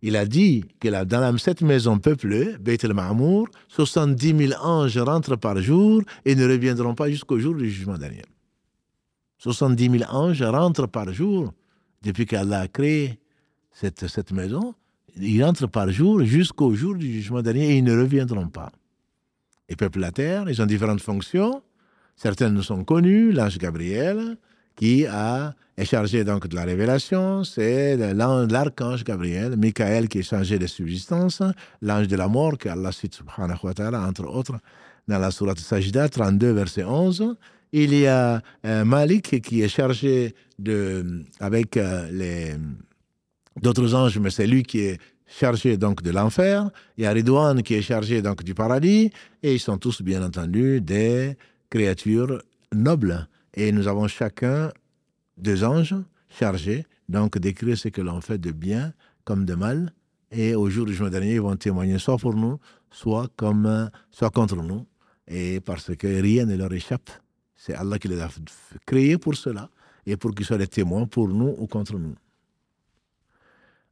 [0.07, 5.59] Il a dit que dans cette maison peuplée, Beit el-Ma'amour, 70 000 anges rentrent par
[5.59, 8.21] jour et ne reviendront pas jusqu'au jour du jugement dernier.
[9.39, 11.51] 70 000 anges rentrent par jour
[12.03, 13.19] depuis qu'Allah a créé
[13.71, 14.75] cette, maison.
[15.19, 18.71] Ils rentrent par jour jusqu'au jour du jugement dernier et ils ne reviendront pas.
[19.69, 21.63] Ils peuplent la terre, ils ont différentes fonctions.
[22.15, 24.37] Certaines sont connues, l'ange Gabriel,
[24.75, 30.59] qui a, est chargé donc de la révélation, c'est l'archange Gabriel, Michael qui est chargé
[30.59, 31.41] de subsistance,
[31.81, 34.57] l'ange de la mort, que Allah cite subhanahu wa ta'ala, entre autres,
[35.07, 37.35] dans la sourate Sajda 32, verset 11.
[37.71, 42.55] Il y a euh, Malik qui est chargé de, avec euh,
[43.61, 46.69] d'autres anges, mais c'est lui qui est chargé donc de l'enfer.
[46.97, 49.11] Il y a Ridwan qui est chargé donc du paradis,
[49.43, 51.35] et ils sont tous bien entendu des
[51.69, 52.41] créatures
[52.73, 53.27] nobles.
[53.55, 54.71] Et nous avons chacun
[55.37, 55.95] deux anges
[56.29, 59.93] chargés donc d'écrire ce que l'on fait de bien comme de mal.
[60.31, 62.59] Et au jour du jour dernier, ils vont témoigner soit pour nous,
[62.91, 64.85] soit, comme, soit contre nous.
[65.27, 67.09] Et parce que rien ne leur échappe.
[67.55, 68.29] C'est Allah qui les a
[68.85, 69.69] créés pour cela
[70.05, 72.15] et pour qu'ils soient des témoins pour nous ou contre nous.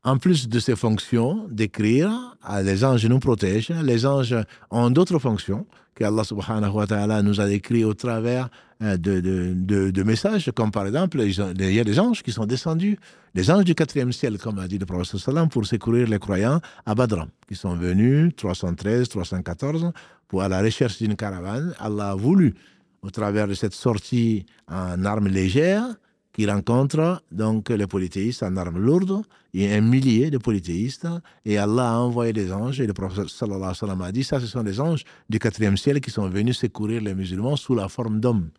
[0.04, 3.72] En plus de ces fonctions d'écrire, ah, les anges nous protègent.
[3.84, 4.36] Les anges
[4.70, 8.50] ont d'autres fonctions que Allah subhanahu wa ta'ala nous a décrites au travers
[8.84, 12.98] euh, de, messages, comme par exemple, il y a des anges qui sont descendus,
[13.34, 16.60] des anges du quatrième ciel, comme a dit le prophète sallam, pour secourir les croyants
[16.86, 19.92] à Badr, qui sont venus 313, 314,
[20.28, 21.74] pour à la recherche d'une caravane.
[21.80, 22.56] Allah a voulu,
[23.02, 25.96] au travers de cette sortie en armes légères,
[26.34, 29.22] qui rencontre donc les polythéistes en armes lourdes.
[29.54, 31.08] Il y a un millier de polythéistes
[31.46, 34.24] et Allah a envoyé des anges et le prophète sallallahu alayhi wa sallam a dit
[34.24, 37.76] ça, ce sont des anges du quatrième ciel qui sont venus secourir les musulmans sous
[37.76, 38.50] la forme d'hommes.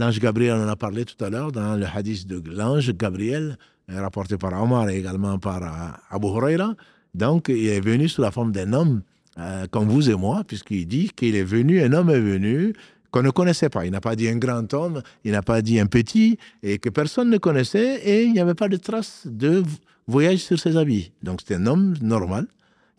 [0.00, 3.58] L'ange Gabriel, on en a parlé tout à l'heure dans le hadith de l'ange Gabriel,
[3.86, 6.74] rapporté par Omar et également par euh, Abu Huraira.
[7.12, 9.02] Donc, il est venu sous la forme d'un homme,
[9.38, 12.72] euh, comme vous et moi, puisqu'il dit qu'il est venu, un homme est venu,
[13.10, 13.84] qu'on ne connaissait pas.
[13.84, 16.88] Il n'a pas dit un grand homme, il n'a pas dit un petit, et que
[16.88, 19.62] personne ne connaissait, et il n'y avait pas de trace de
[20.06, 21.12] voyage sur ses habits.
[21.22, 22.46] Donc c'était un homme normal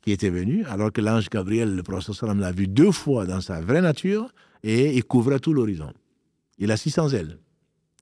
[0.04, 3.60] qui était venu, alors que l'ange Gabriel, le prophète l'a vu deux fois dans sa
[3.60, 4.30] vraie nature,
[4.62, 5.92] et il couvrait tout l'horizon.
[6.62, 7.40] Il a 600 ailes.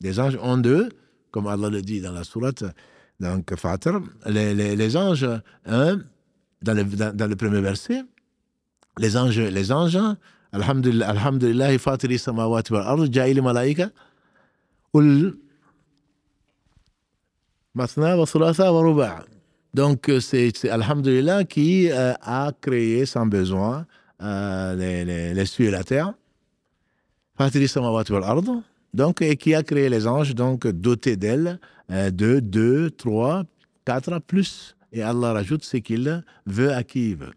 [0.01, 0.89] Les anges ont deux,
[1.31, 2.63] comme Allah le dit dans la sourate,
[3.19, 4.01] donc Fatir.
[4.25, 5.27] Les, les, anges,
[5.65, 5.99] hein,
[6.61, 8.03] dans, le, dans, le premier verset,
[8.97, 9.97] les anges, les anges
[10.51, 13.91] Alhamdulillah, Alhamdulillah, fatiri samawati wal ard, malaika,
[14.93, 15.37] ul
[17.75, 19.25] matna wa thulatha wa ruba'.
[19.73, 23.85] Donc, c'est Alhamdulillah qui euh, a créé sans besoin
[24.21, 26.13] euh, les, les, les cieux et la terre.
[27.28, 27.28] Fatiri samawati wal ard.
[28.93, 31.59] Donc, et qui a créé les anges, donc dotés d'elles,
[31.91, 33.43] euh, de 2, 3,
[33.85, 34.75] 4 plus.
[34.91, 37.33] Et Allah rajoute ce qu'il veut à qui il veut.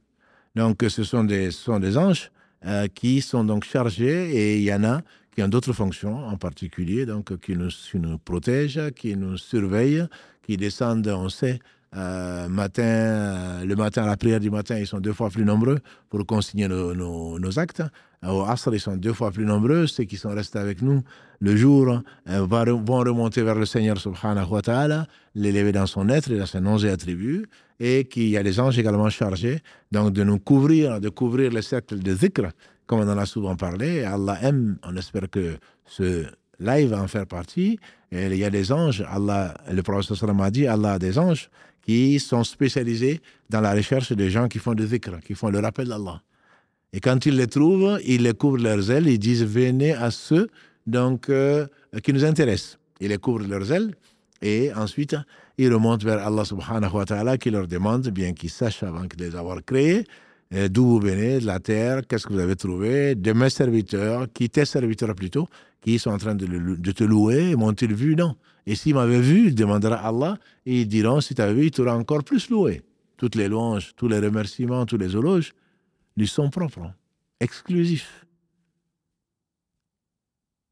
[0.56, 2.30] Donc, ce sont des, sont des anges
[2.66, 5.02] euh, qui sont donc chargés et il y en a
[5.34, 10.06] qui ont d'autres fonctions en particulier, donc qui nous, qui nous protègent, qui nous surveillent,
[10.42, 11.58] qui descendent, on sait,
[11.94, 15.78] euh, matin, euh, le matin, la prière du matin, ils sont deux fois plus nombreux
[16.08, 17.82] pour consigner nos, nos actes.
[18.26, 19.86] Au Asr, ils sont deux fois plus nombreux.
[19.86, 21.02] Ceux qui sont restés avec nous
[21.40, 26.30] le jour euh, vont remonter vers le Seigneur subhanahu wa ta'ala, l'élever dans son être
[26.30, 27.46] et dans ses noms et attributs.
[27.80, 31.62] Et qu'il y a des anges également chargés donc de nous couvrir, de couvrir le
[31.62, 32.52] cercle de zikr,
[32.86, 34.04] comme on en a souvent parlé.
[34.04, 36.26] Allah aime, on espère que ce
[36.60, 37.80] live va en faire partie.
[38.12, 41.50] Il y a des anges, Allah, le prophète a dit, Allah a des anges
[41.84, 45.58] qui sont spécialisés dans la recherche des gens qui font du zikr, qui font le
[45.58, 46.22] rappel d'Allah.
[46.92, 50.48] Et quand ils les trouvent, ils les couvrent leurs ailes, ils disent venez à ceux
[50.86, 51.66] donc, euh,
[52.02, 52.78] qui nous intéressent.
[53.00, 53.94] Ils les couvrent leurs ailes
[54.42, 55.16] et ensuite
[55.56, 59.16] ils remontent vers Allah subhanahu wa ta'ala qui leur demande, bien qu'ils sachent avant de
[59.18, 60.04] les avoir créés,
[60.54, 64.26] euh, d'où vous venez, de la terre, qu'est-ce que vous avez trouvé, de mes serviteurs,
[64.32, 65.48] qui tes serviteurs plutôt,
[65.80, 68.16] qui sont en train de, te louer, m'ont-ils vu?
[68.16, 68.36] Non.
[68.66, 71.90] Et s'ils m'avaient vu, demandera Allah, et ils diront, si tu avais vu, il t'aurait
[71.90, 72.82] encore plus loué.
[73.16, 75.52] Toutes les louanges, tous les remerciements, tous les éloges
[76.16, 76.92] lui sont propres,
[77.40, 78.26] exclusifs.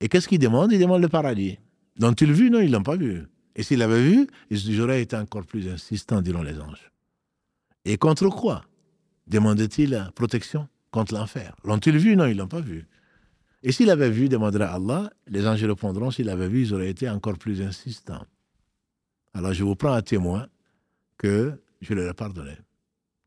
[0.00, 0.72] Et qu'est-ce qu'il demande?
[0.72, 1.59] Il demande le paradis.
[1.98, 3.26] L'ont-ils vu Non, ils ne l'ont pas vu.
[3.55, 6.90] Et s'ils l'avaient vu, ils auraient été encore plus insistants, diront les anges.
[7.85, 8.64] Et contre quoi
[9.26, 10.68] demandait-il protection?
[10.90, 12.88] Contre l'enfer L'ont-ils vu Non, ils ne l'ont pas vu.
[13.62, 17.09] Et s'il avait vu, demandera Allah, les anges répondront, s'il avait vu, ils auraient été
[17.09, 18.24] encore plus insistants.
[19.35, 20.48] Alors je vous prends à témoin
[21.18, 22.57] que je leur ai pardonné.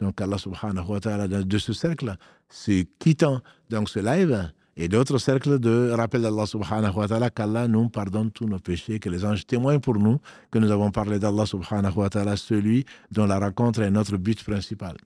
[0.04, 2.18] Donc Allah subhanahu wa ta'ala, de ce cercle,
[2.50, 3.40] c'est quittant
[3.70, 8.30] donc ce live, et d'autres cercles de rappel d'Allah subhanahu wa ta'ala qu'Allah nous pardonne
[8.30, 10.20] tous nos péchés, que les anges témoignent pour nous
[10.52, 14.44] que nous avons parlé d'Allah subhanahu wa ta'ala, celui dont la rencontre est notre but
[14.44, 14.98] principal.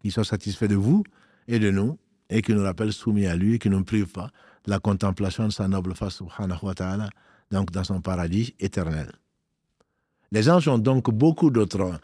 [0.00, 1.04] Qu'il soit satisfait de vous
[1.46, 1.98] et de nous,
[2.30, 4.30] et qui nous rappelle soumis à lui, qui ne nous prive pas
[4.64, 7.10] de la contemplation de sa noble face, subhanahu wa ta'ala,
[7.50, 9.12] donc dans son paradis éternel.
[10.34, 12.00] Les anges ont donc beaucoup d'autres,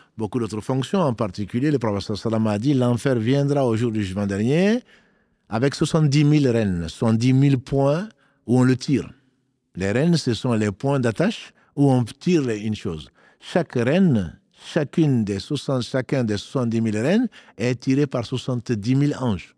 [0.60, 4.84] fonctions, en particulier, le prophète sallam a dit, l'enfer viendra au jour du jugement dernier
[5.48, 8.08] avec 70 000 reines, 70 000 points
[8.46, 9.12] où on le tire.
[9.74, 13.10] Les reines, ce sont les points d'attache où on tire une chose.
[13.40, 19.20] Chaque reine, chacune des 60, chacun des 70 000 reines est tiré par 70 000
[19.20, 19.56] anges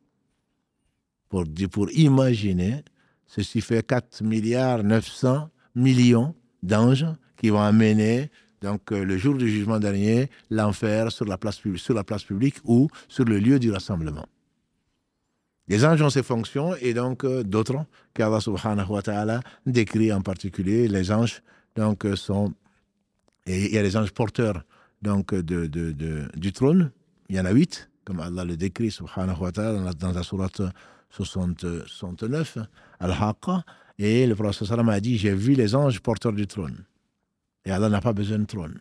[1.28, 2.82] pour, pour imaginer,
[3.26, 7.04] ceci fait 4 milliards 900 millions d'anges
[7.36, 8.30] qui vont amener
[8.62, 13.38] donc euh, le jour du jugement dernier l'enfer sur la place publique ou sur le
[13.38, 14.26] lieu du rassemblement.
[15.68, 20.22] Les anges ont ces fonctions et donc euh, d'autres qu'Allah subhanahu wa ta'ala décrit en
[20.22, 20.88] particulier.
[20.88, 21.42] Les anges
[21.76, 22.54] donc euh, sont
[23.46, 24.64] et il y a les anges porteurs
[25.02, 26.92] donc du trône.
[27.28, 30.12] Il y en a huit, comme Allah le décrit subhanahu wa ta'ala dans la, dans
[30.12, 30.62] la sourate
[31.10, 32.58] 69,
[33.00, 33.64] Al-Haqqa,
[33.98, 36.84] et le prophète a dit J'ai vu les anges porteurs du trône.
[37.64, 38.80] Et Allah n'a pas besoin de trône.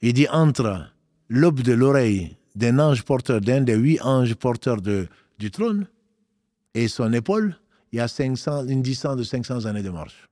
[0.00, 0.92] Il dit Entre
[1.28, 5.86] l'aube de l'oreille d'un ange porteur, d'un des huit anges porteurs du trône,
[6.74, 7.56] et son épaule,
[7.92, 10.28] il y a 500, une distance de 500 années de marche.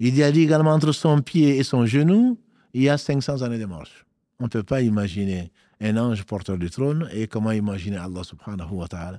[0.00, 2.38] Il dit également entre son pied et son genou,
[2.72, 4.04] il y a 500 années de marche.
[4.38, 8.72] On ne peut pas imaginer un ange porteur du trône et comment imaginer Allah subhanahu
[8.72, 9.18] wa ta'ala.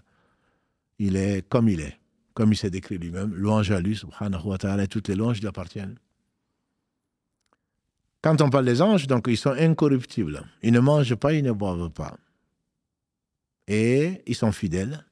[0.97, 1.98] Il est comme il est,
[2.39, 5.47] comme il s'est décrit lui-même, louange à lui subhanahu wa ta'ala toutes les louanges lui
[5.49, 5.97] appartiennent.
[8.21, 10.41] Quand on parle des anges, donc ils sont incorruptibles.
[10.63, 12.15] Ils ne mangent pas, ils ne boivent pas.
[13.67, 15.05] Et ils sont fidèles.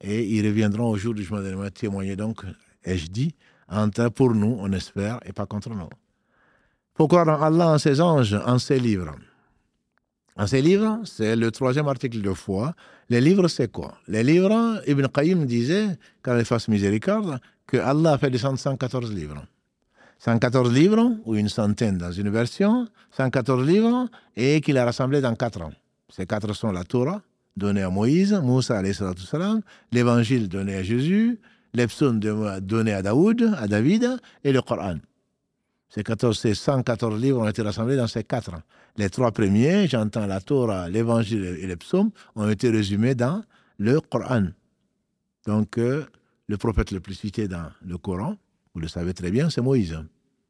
[0.00, 2.16] Et ils reviendront au jour du jugement dernier témoigner.
[2.16, 2.42] Donc,
[2.84, 3.34] et je dis,
[3.68, 5.90] entre pour nous, on espère, et pas contre nous.
[6.94, 9.14] Pourquoi Allah, en ses anges, en ses livres.
[10.36, 12.72] En ces livres, c'est le troisième article de foi.
[13.12, 13.92] Les livres, c'est quoi?
[14.08, 19.12] Les livres, Ibn Qayyim disait, quand il fasse miséricorde, que Allah a fait descendre 114
[19.12, 19.44] livres.
[20.18, 25.34] 114 livres, ou une centaine dans une version, 114 livres, et qu'il a rassemblé dans
[25.34, 25.72] quatre ans.
[26.08, 27.20] Ces quatre sont la Torah,
[27.54, 28.80] donnée à Moïse, Moussa,
[29.92, 31.38] l'évangile donné à Jésus,
[31.74, 31.88] les
[32.62, 34.96] donnés à Daoud, à David, et le Coran.
[35.94, 38.52] Ces, 14, ces 114 livres ont été rassemblés dans ces quatre.
[38.96, 43.42] Les trois premiers, j'entends la Torah, l'Évangile et les psaumes, ont été résumés dans
[43.78, 44.44] le Coran.
[45.46, 46.06] Donc, euh,
[46.48, 48.36] le prophète le plus cité dans le Coran,
[48.72, 49.98] vous le savez très bien, c'est Moïse.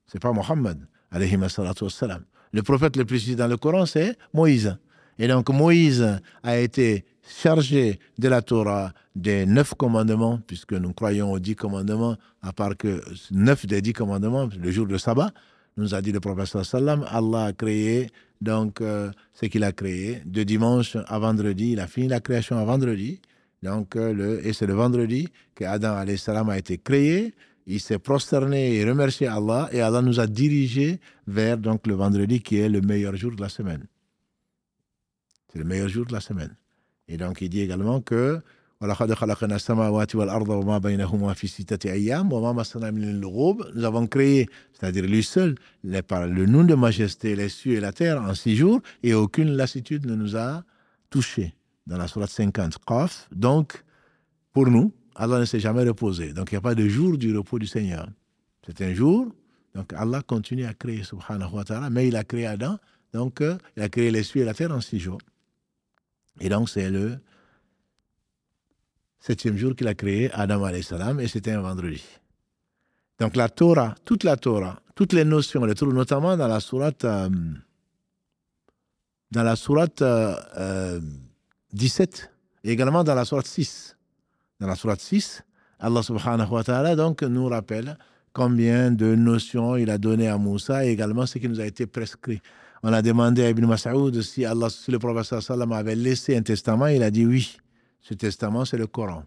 [0.07, 0.79] C'est pas Mohammed,
[1.11, 4.79] Le prophète le plus cité dans le Coran, c'est Moïse.
[5.19, 11.33] Et donc, Moïse a été chargé de la Torah des neuf commandements, puisque nous croyons
[11.33, 15.33] aux dix commandements, à part que neuf des dix commandements, le jour de sabbat,
[15.77, 16.65] nous a dit le professeur
[17.11, 18.11] Allah a créé
[18.43, 22.59] donc euh, ce qu'il a créé de dimanche à vendredi, il a fini la création
[22.59, 23.21] à vendredi,
[23.63, 25.95] Donc, le, et c'est le vendredi que Adam
[26.49, 27.35] a été créé.
[27.67, 29.69] Il s'est prosterné et remercié Allah.
[29.71, 30.99] Et Allah nous a dirigés
[31.29, 33.87] vers donc, le vendredi qui est le meilleur jour de la semaine.
[35.53, 36.57] C'est le meilleur jour de la semaine.
[37.13, 38.41] Et donc, il dit également que
[38.81, 38.89] nous
[43.85, 45.55] avons créé, c'est-à-dire lui seul,
[46.09, 49.53] par le nom de majesté, les cieux et la terre en six jours, et aucune
[49.53, 50.65] lassitude ne nous a
[51.11, 51.55] touchés.
[51.87, 53.29] Dans la sourate 50, Qaf.
[53.31, 53.85] Donc,
[54.53, 56.33] pour nous, Allah ne s'est jamais reposé.
[56.33, 58.09] Donc, il n'y a pas de jour du repos du Seigneur.
[58.67, 59.29] C'est un jour.
[59.75, 62.79] Donc, Allah continue à créer, subhanahu wa ta'ala, mais il a créé Adam.
[63.13, 65.19] Donc, euh, il a créé les cieux et la terre en six jours.
[66.41, 67.19] Et donc, c'est le
[69.21, 72.03] septième jour qu'il a créé Adam salam et c'était un vendredi.
[73.21, 76.59] Donc la Torah, toute la Torah, toutes les notions, on les trouve notamment dans la
[76.59, 77.29] sourate, euh,
[79.31, 80.05] dans la sourate 17
[80.57, 82.27] euh,
[82.65, 83.97] et également dans la sourate 6.
[84.59, 85.45] Dans la sourate 6,
[85.79, 87.97] Allah subhanahu wa ta'ala donc nous rappelle
[88.33, 91.87] combien de notions il a donné à Moussa et également ce qui nous a été
[91.87, 92.41] prescrit.
[92.83, 96.43] On a demandé à Ibn Mas'ud si Allah, si le prophète sallam avait laissé un
[96.43, 97.57] testament, il a dit oui.
[98.01, 99.23] Ce testament, c'est le Coran.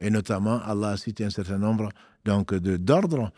[0.00, 1.88] Et notamment, Allah a cité un certain nombre
[2.24, 3.32] donc d'ordres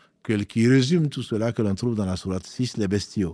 [0.47, 3.33] qui résument tout cela que l'on trouve dans la sourate 6, les bestiaux.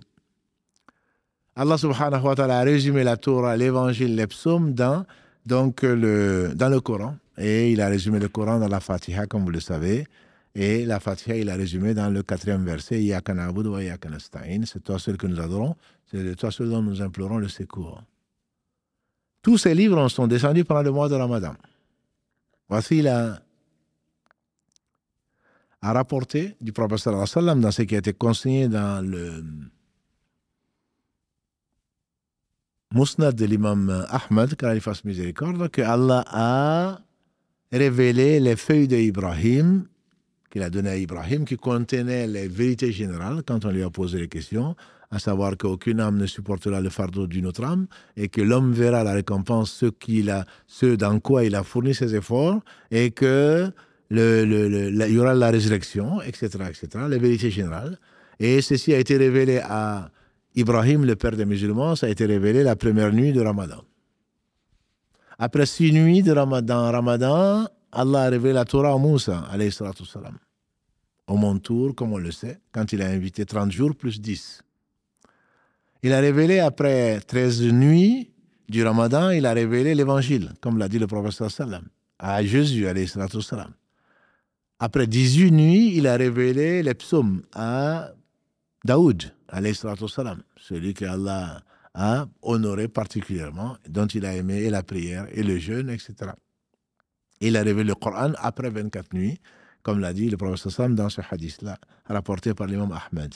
[1.55, 5.05] Allah subhanahu wa ta'ala a résumé la Torah, l'évangile, les psaumes dans,
[5.45, 7.15] donc, le, dans le Coran.
[7.37, 10.05] Et il a résumé le Coran dans la Fatiha, comme vous le savez.
[10.61, 13.01] Et la Fatiha, il a résumé dans le quatrième verset,
[14.65, 15.77] C'est toi seul que nous adorons,
[16.11, 18.03] c'est toi seul dont nous implorons le secours.
[19.41, 21.53] Tous ces livres sont descendus pendant le mois de Ramadan.
[22.67, 23.41] Voici la,
[25.81, 29.41] a rapporté du prophète dans ce qui a été consigné dans le
[32.93, 36.99] Musnad de l'imam Ahmad, car il fasse miséricorde, que Allah a
[37.71, 39.85] révélé les feuilles d'Ibrahim
[40.49, 44.19] qu'il a données à Ibrahim, qui contenaient les vérités générales quand on lui a posé
[44.19, 44.75] les questions
[45.11, 49.03] à savoir qu'aucune âme ne supportera le fardeau d'une autre âme et que l'homme verra
[49.03, 52.59] la récompense, ce, a, ce dans quoi il a fourni ses efforts
[52.91, 53.71] et que
[54.11, 54.43] le,
[55.07, 57.97] il y aura la résurrection, etc., etc., les vérités générales.
[58.39, 60.09] Et ceci a été révélé à
[60.55, 63.83] Ibrahim, le père des musulmans, ça a été révélé la première nuit de Ramadan.
[65.37, 70.37] Après six nuits de Ramadan, Ramadan Allah a révélé la Torah à Moussa, alayhi salam,
[71.27, 74.61] au Montour, comme on le sait, quand il a invité 30 jours plus 10.
[76.03, 78.31] Il a révélé après 13 nuits
[78.67, 81.87] du ramadan, il a révélé l'évangile, comme l'a dit le sallam,
[82.19, 82.85] à Jésus,
[83.41, 83.73] salam.
[84.79, 88.11] Après 18 nuits, il a révélé les psaumes à
[88.85, 89.33] Daoud,
[90.07, 91.63] salam, celui que Allah
[91.95, 96.31] a honoré particulièrement, dont il a aimé la prière et le jeûne, etc.
[97.41, 99.39] Il a révélé le Coran après 24 nuits,
[99.81, 103.33] comme l'a dit le professeur sallam dans ce hadith-là, rapporté par l'imam Ahmed.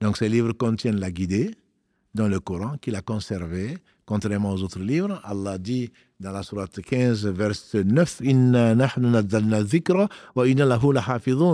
[0.00, 1.50] Donc ces livres contiennent la guidée,
[2.14, 3.76] dans le Coran qu'il a conservé,
[4.06, 5.20] contrairement aux autres livres.
[5.24, 8.74] Allah dit dans la sourate 15, verset 9, Inna
[10.34, 10.80] wa inna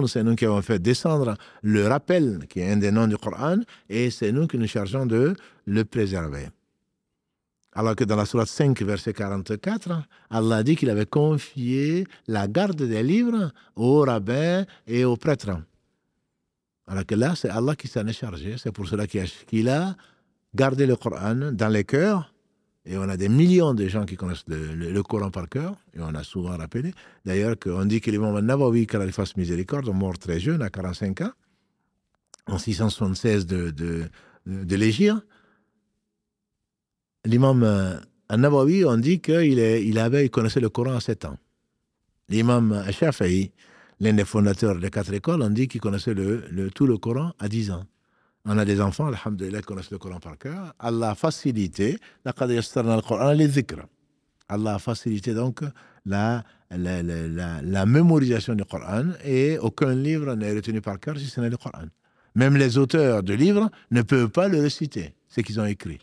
[0.07, 3.57] C'est nous qui avons fait descendre le rappel, qui est un des noms du Coran,
[3.89, 5.35] et c'est nous qui nous chargeons de
[5.67, 6.49] le préserver.
[7.73, 12.83] Alors que dans la sourate 5, verset 44, Allah dit qu'il avait confié la garde
[12.83, 15.57] des livres aux rabbins et aux prêtres.
[16.89, 18.57] Alors que là, c'est Allah qui s'en est chargé.
[18.59, 19.97] C'est pour cela qu'il a
[20.55, 22.35] garder le Coran dans les cœurs.
[22.85, 26.15] Et on a des millions de gens qui connaissent le, Coran par cœur, et on
[26.15, 26.93] a souvent rappelé.
[27.25, 31.21] D'ailleurs, qu'on dit que l'imam Nawawi, qu'il fasse miséricorde, est mort très jeune, à 45
[31.21, 31.33] ans,
[32.47, 34.09] en 676 de, de,
[34.47, 35.23] de l'Égypte.
[37.25, 37.97] L'imam euh,
[38.35, 41.37] Nawawi, on dit qu'il il avait, il connaissait le Coran à 7 ans.
[42.29, 43.51] L'imam Shafi'i,
[44.01, 47.49] l'un des fondateurs des quatre écoles, on dit qu'il connaissait le, tout le Coran à
[47.49, 47.85] 10 ans.
[48.47, 50.73] On a des enfants, alhamdulillah, qui connaissent le Coran par cœur.
[50.79, 51.99] Allah a facilité,
[54.49, 55.61] Allah a facilité donc
[56.07, 61.27] la, la, la, la, mémorisation du Coran et aucun livre n'est retenu par cœur si
[61.27, 61.85] ce n'est le Coran.
[62.35, 65.99] Même les auteurs de livres ne peuvent pas le réciter, ce qu'ils ont écrit.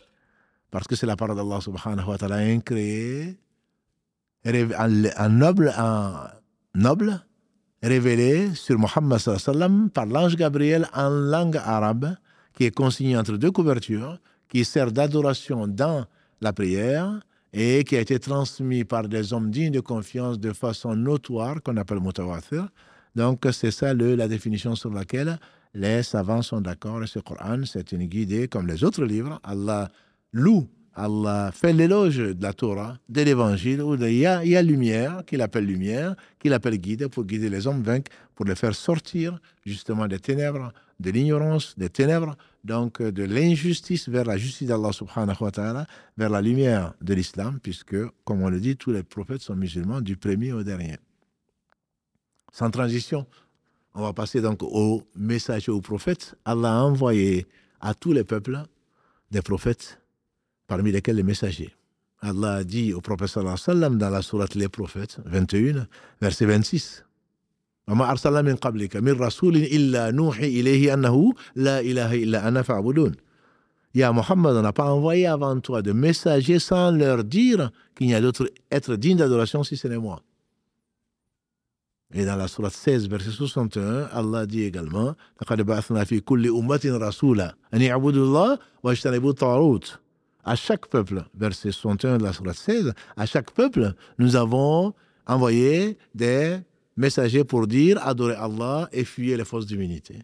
[0.70, 3.38] Parce que c'est la parole d'Allah subhanahu wa ta'ala incréée,
[4.46, 6.14] en noble, en
[6.74, 7.24] noble,
[7.82, 12.16] révélée sur Muhammad sallam par l'ange Gabriel en langue arabe
[12.54, 16.06] qui est consigné entre deux couvertures, qui sert d'adoration dans
[16.40, 17.20] la prière
[17.52, 21.76] et qui a été transmis par des hommes dignes de confiance de façon notoire, qu'on
[21.76, 22.68] appelle mutawatir.
[23.14, 25.38] Donc, c'est ça le, la définition sur laquelle
[25.72, 27.00] les savants sont d'accord.
[27.06, 29.40] Ce Coran, c'est une guidée comme les autres livres.
[29.44, 29.88] Allah
[30.32, 30.68] loue
[30.98, 35.64] Allah fait l'éloge de la Torah, de l'évangile, où il y, a, lumière, qu'il appelle
[35.64, 40.18] lumière, qu'il appelle guide, pour guider les hommes vaincre, pour les faire sortir justement des
[40.18, 45.86] ténèbres, de l'ignorance, des ténèbres, donc de l'injustice vers la justice d'Allah subhanahu wa ta'ala,
[46.16, 50.00] vers la lumière de l'islam, puisque, comme on le dit, tous les prophètes sont musulmans,
[50.00, 50.96] du premier au dernier.
[52.52, 53.24] Sans transition,
[53.94, 56.34] on va passer donc au message aux prophètes.
[56.44, 57.46] Allah a envoyé
[57.80, 58.64] à tous les peuples
[59.30, 60.00] des prophètes
[60.68, 61.74] parmi lesquels les messagers.
[62.20, 65.86] Allah a dit au prophète sallam dans la sourate Les Prophètes 21,
[66.20, 67.04] verset 26.
[67.88, 73.14] وما أرسلنا من قبلك من رسول إلا نوحي إليه أنه لا إله إلا أنا فاعبدون.
[73.94, 78.14] Ya Mohammed, on n'a pas envoyé avant toi de messagers sans leur dire qu'il n'y
[78.14, 80.22] a d'autre être digne d'adoration si ce n'est moi.
[82.12, 86.80] Et dans la sourate 16, verset 61, Allah dit également لقد بعثنا في كل أمة
[86.84, 89.98] رسولا أن يعبدوا الله واجتنبوا الطاغوت
[90.48, 94.94] à chaque peuple, verset 61 de la Sourate 16, à chaque peuple, nous avons
[95.26, 96.56] envoyé des
[96.96, 100.22] messagers pour dire adorer Allah et fuir les fausses divinités.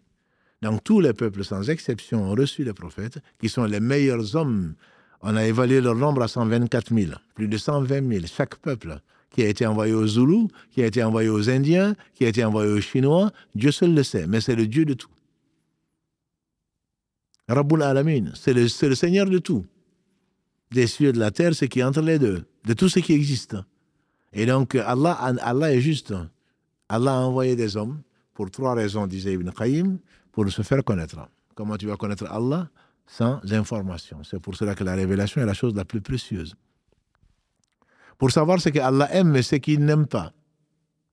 [0.63, 4.73] Donc tous les peuples, sans exception, ont reçu les prophètes, qui sont les meilleurs hommes.
[5.21, 8.99] On a évalué leur nombre à 124 000, plus de 120 000, chaque peuple
[9.29, 12.43] qui a été envoyé aux Zoulous, qui a été envoyé aux Indiens, qui a été
[12.43, 15.11] envoyé aux Chinois, Dieu seul le sait, mais c'est le Dieu de tout.
[17.47, 19.65] Rabbul Alamin, c'est le, le Seigneur de tout
[20.75, 22.99] des cieux et de la terre, ce qui est entre les deux, de tout ce
[22.99, 23.55] qui existe.
[24.33, 26.13] Et donc, Allah, Allah est juste.
[26.89, 28.01] Allah a envoyé des hommes
[28.33, 29.97] pour trois raisons, disait Ibn Qayyim,
[30.31, 31.17] pour se faire connaître.
[31.55, 32.69] Comment tu vas connaître Allah
[33.07, 34.23] Sans information?
[34.23, 36.53] C'est pour cela que la révélation est la chose la plus précieuse.
[38.17, 40.33] Pour savoir ce que Allah aime et ce qu'il n'aime pas.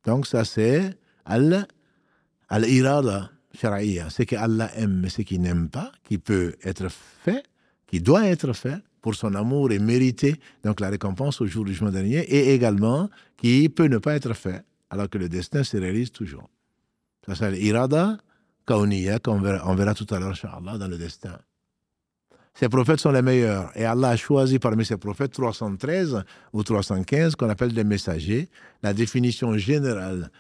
[0.05, 3.31] Donc, ça, c'est Al-Irada
[3.63, 7.45] al Ce que Allah aime et ce qu'il n'aime pas, qui peut être fait,
[7.87, 11.73] qui doit être fait, pour son amour et mériter donc la récompense au jour du
[11.73, 15.77] jugement dernier, et également qui peut ne pas être fait, alors que le destin se
[15.77, 16.49] réalise toujours.
[17.27, 18.17] Ça c'est l'irada
[18.67, 20.35] kauniya, qu'on verra, on verra tout à l'heure,
[20.79, 21.37] dans le destin.
[22.55, 23.71] Ces prophètes sont les meilleurs.
[23.75, 26.23] Et Allah a choisi parmi ces prophètes 313
[26.53, 28.49] ou 315 qu'on appelle des messagers.
[28.83, 30.31] La définition générale,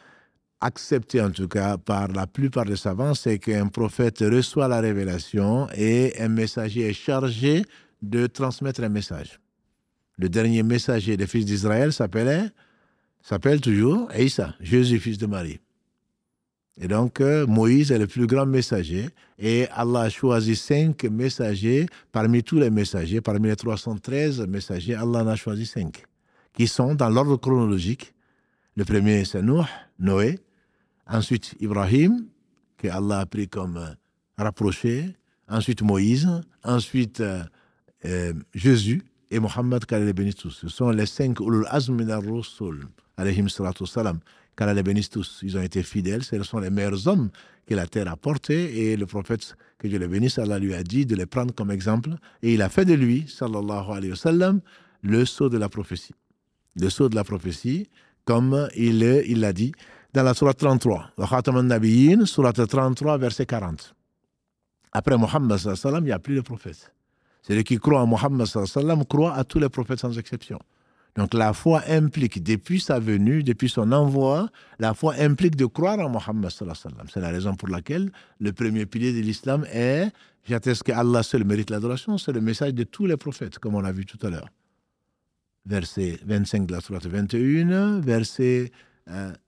[0.60, 5.68] acceptée en tout cas par la plupart des savants, c'est qu'un prophète reçoit la révélation
[5.74, 7.64] et un messager est chargé
[8.02, 9.40] de transmettre un message.
[10.18, 12.50] Le dernier messager des fils d'Israël s'appelait,
[13.22, 15.60] s'appelle toujours Isa, Jésus, fils de Marie.
[16.80, 21.86] Et donc, euh, Moïse est le plus grand messager et Allah a choisi cinq messagers
[22.12, 26.04] parmi tous les messagers, parmi les 313 messagers, Allah en a choisi cinq
[26.52, 28.14] qui sont dans l'ordre chronologique.
[28.76, 29.64] Le premier, c'est Noé,
[29.98, 30.38] Noé.
[31.06, 32.26] Ensuite, Ibrahim,
[32.78, 33.90] que Allah a pris comme euh,
[34.38, 35.14] rapproché.
[35.48, 36.28] Ensuite, Moïse.
[36.64, 37.42] Ensuite, euh,
[38.04, 40.50] euh, Jésus et Mohammed, qu'Allah les bénisse tous.
[40.50, 42.86] Ce sont les cinq ulul azm min ar-rusul,
[43.16, 44.20] alayhim salatu salam.
[44.60, 45.40] Les bénisse tous.
[45.42, 46.22] Ils ont été fidèles.
[46.22, 47.30] Ce sont les meilleurs hommes
[47.66, 48.92] que la terre a portés.
[48.92, 51.70] Et le prophète, que Dieu le bénisse, Allah lui a dit de les prendre comme
[51.70, 52.10] exemple.
[52.42, 54.60] Et il a fait de lui, sallallahu alayhi wa sallam,
[55.02, 56.14] le sceau de la prophétie.
[56.76, 57.88] Le sceau de la prophétie,
[58.24, 59.72] comme il l'a il dit
[60.14, 61.10] dans la sourate 33.
[61.28, 63.94] Khataman Nabiyyin, sourate 33, verset 40.
[64.92, 66.92] Après Mohammed, il n'y a plus de prophète.
[67.42, 68.46] Celui qui croit en Mohammed
[69.08, 70.58] croit à tous les prophètes sans exception.
[71.16, 75.98] Donc la foi implique, depuis sa venue, depuis son envoi, la foi implique de croire
[75.98, 76.50] en Mohammed.
[76.50, 80.10] C'est la raison pour laquelle le premier pilier de l'islam est
[80.48, 82.16] j'atteste que Allah seul mérite l'adoration.
[82.16, 84.48] C'est le message de tous les prophètes, comme on l'a vu tout à l'heure.
[85.66, 88.72] Verset 25 de la sourate 21, verset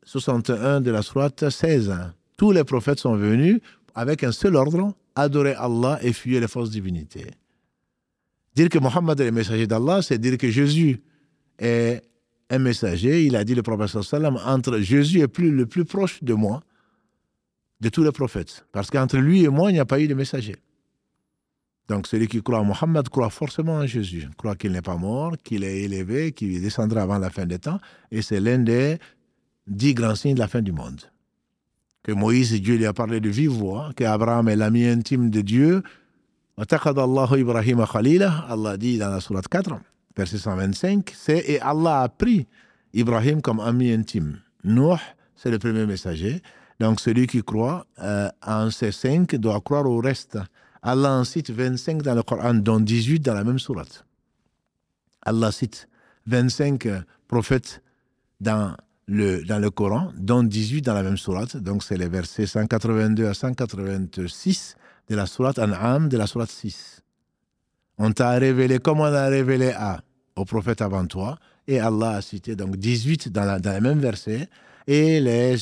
[0.04, 1.94] 61 euh, de la sourate 16.
[2.36, 3.60] Tous les prophètes sont venus
[3.94, 7.30] avec un seul ordre adorer Allah et fuir les fausses divinités.
[8.54, 11.02] Dire que Mohammed est le messager d'Allah, c'est dire que Jésus
[11.58, 12.02] est
[12.50, 13.24] un messager.
[13.24, 13.96] Il a dit le prophète
[14.44, 16.62] entre Jésus est plus, le plus proche de moi
[17.80, 18.64] de tous les prophètes.
[18.72, 20.56] Parce qu'entre lui et moi, il n'y a pas eu de messager.
[21.88, 25.36] Donc celui qui croit en Mohammed croit forcément en Jésus, croit qu'il n'est pas mort,
[25.42, 27.78] qu'il est élevé, qu'il descendra avant la fin des temps,
[28.10, 28.98] et c'est l'un des
[29.66, 31.00] dix grands signes de la fin du monde.
[32.02, 35.82] Que Moïse, Dieu lui a parlé de vive voix, qu'Abraham est l'ami intime de Dieu,
[36.56, 37.26] Allah
[38.76, 39.74] dit dans la sourate 4,
[40.16, 42.46] verset 125, c'est et Allah a pris
[42.92, 44.38] Ibrahim comme ami intime.
[44.62, 45.00] Nuh,
[45.34, 46.42] c'est le premier messager.
[46.78, 50.38] Donc celui qui croit euh, en ces cinq doit croire au reste.
[50.82, 54.04] Allah en cite 25 dans le Coran, dont 18 dans la même sourate.
[55.22, 55.88] Allah cite
[56.26, 56.86] 25
[57.26, 57.82] prophètes
[58.40, 58.76] dans
[59.06, 61.56] le, dans le Coran, dont 18 dans la même sourate.
[61.56, 64.76] Donc c'est les versets 182 à 186
[65.08, 67.02] de la sourate An'am, de la sourate 6.
[67.98, 70.00] On t'a révélé comme on a révélé à,
[70.36, 71.38] au prophète avant toi.
[71.66, 74.48] Et Allah a cité donc 18 dans, dans le même verset.
[74.86, 75.56] Et les,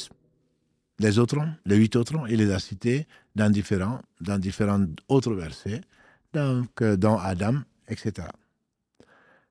[0.99, 5.80] les autres, les huit autres, il les a cités dans différents, dans différents autres versets,
[6.32, 8.28] donc, euh, dont Adam, etc.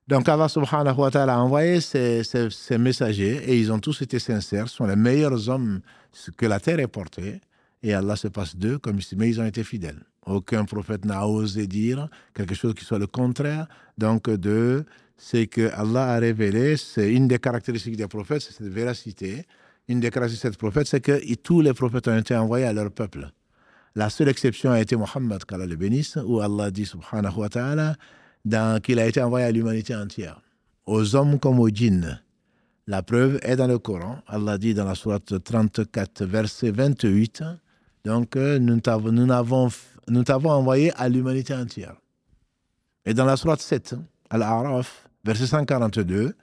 [0.08, 4.18] Donc Allah subhanahu wa ta'ala a envoyé ces, ces, messagers et ils ont tous été
[4.18, 5.80] sincères, sont les meilleurs hommes
[6.36, 7.40] que la terre ait portés.
[7.82, 10.04] Et Allah se passe d'eux comme ici, mais ils ont été fidèles.
[10.24, 13.66] Aucun prophète n'a osé dire quelque chose qui soit le contraire.
[13.98, 14.84] Donc, de
[15.16, 19.46] ce que Allah a révélé, c'est une des caractéristiques des prophètes, c'est cette véracité.
[19.88, 22.92] Une des caractéristiques des prophètes, c'est que tous les prophètes ont été envoyés à leur
[22.92, 23.30] peuple.
[23.96, 27.96] La seule exception a été Mohammed, qu'Allah le bénisse, où Allah dit, subhanahu wa ta'ala,
[28.80, 30.40] qu'il a été envoyé à l'humanité entière,
[30.86, 32.20] aux hommes comme aux djinns.
[32.86, 34.18] La preuve est dans le Coran.
[34.26, 37.44] Allah dit dans la sourate 34, verset 28,
[38.04, 39.12] donc nous t'avons
[40.08, 41.94] nous t'avons envoyé à l'humanité entière.
[43.04, 43.94] Et dans la sourate 7,
[44.30, 46.34] Al-A'raf, verset 142,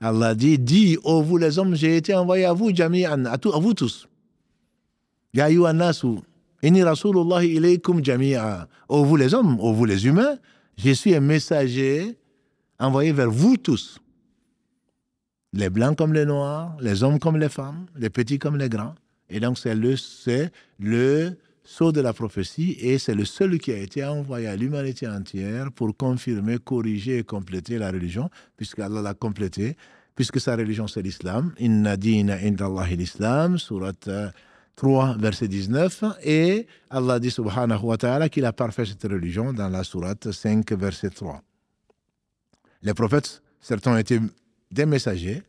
[0.00, 3.74] Allah dit Dis, ô vous les hommes, j'ai été envoyé à vous, jami'an, à, vous
[3.74, 4.08] tous.
[5.32, 6.18] Ya nasu,
[6.62, 8.68] inni ilaykum jami'a.
[8.88, 10.38] Ô vous les hommes, ô vous les humains,
[10.76, 12.18] je suis un messager
[12.78, 14.00] envoyé vers vous tous.
[15.52, 18.94] Les blancs comme les noirs, les hommes comme les femmes, les petits comme les grands.
[19.30, 19.94] Et donc, c'est le,
[20.78, 25.08] le sceau de la prophétie et c'est le seul qui a été envoyé à l'humanité
[25.08, 29.76] entière pour confirmer, corriger et compléter la religion, puisque Allah l'a complété,
[30.14, 31.54] puisque sa religion c'est l'islam.
[31.58, 33.92] Inna dina indallahi l'islam, surat
[34.76, 36.04] 3, verset 19.
[36.24, 40.70] Et Allah dit subhanahu wa ta'ala qu'il a parfait cette religion dans la surat 5,
[40.72, 41.40] verset 3.
[42.82, 44.20] Les prophètes, certains été
[44.70, 45.42] des messagers,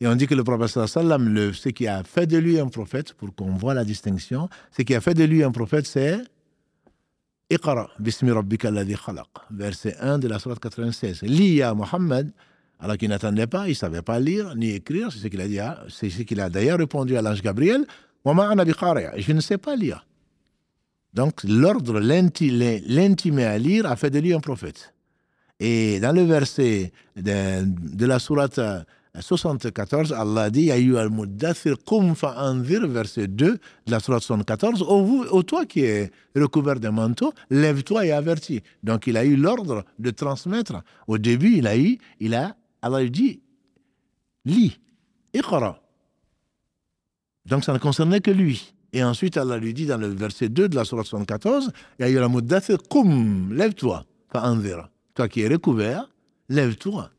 [0.00, 2.68] et on dit que le prophète sallam, le, ce qui a fait de lui un
[2.68, 6.18] prophète, pour qu'on voit la distinction, ce qui a fait de lui un prophète, c'est
[7.98, 11.22] bismi rabbika alladhi khalaq, verset 1 de la sourate 96.
[11.22, 12.32] Lis à Mohammed,
[12.80, 15.48] alors qu'il n'attendait pas, il ne savait pas lire ni écrire, c'est ce qu'il a
[15.48, 17.86] dit, c'est ce qu'il a d'ailleurs répondu à l'ange Gabriel,
[18.26, 20.06] je ne sais pas lire.
[21.12, 24.92] Donc l'ordre, l'intimé à lire a fait de lui un prophète.
[25.60, 28.58] Et dans le verset de, de la sourate
[29.20, 34.82] 74, Allah dit Ayu al-Muddathir kum fa'anzir, verset 2 de la Surah 74.
[34.82, 38.62] Ô, vous, toi qui es recouvert d'un manteau, lève-toi et avertis.
[38.82, 40.82] Donc il a eu l'ordre de transmettre.
[41.06, 43.40] Au début, il a eu, il a, Allah lui dit
[44.44, 44.78] Lis,
[45.32, 45.80] iqra.
[47.46, 48.74] Donc ça ne concernait que lui.
[48.92, 52.78] Et ensuite, Allah lui dit dans le verset 2 de la Surah 74 Ayu al-Muddathir
[52.90, 54.88] kum, lève-toi, fa'anzir.
[55.14, 56.10] Toi qui es recouvert,
[56.48, 57.10] lève-toi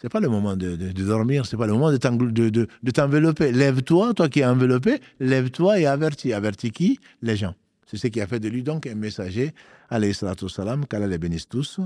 [0.00, 3.52] c'est pas le moment de, de, de dormir, c'est pas le moment de, t'envelopper.
[3.52, 6.32] Lève-toi, toi qui es enveloppé, lève-toi et avertis.
[6.32, 6.98] Avertis qui?
[7.20, 7.54] Les gens.
[7.86, 9.52] C'est ce qui a fait de lui donc un messager,
[9.90, 11.80] alayhi salatu salam, qu'Allah les bénisse tous.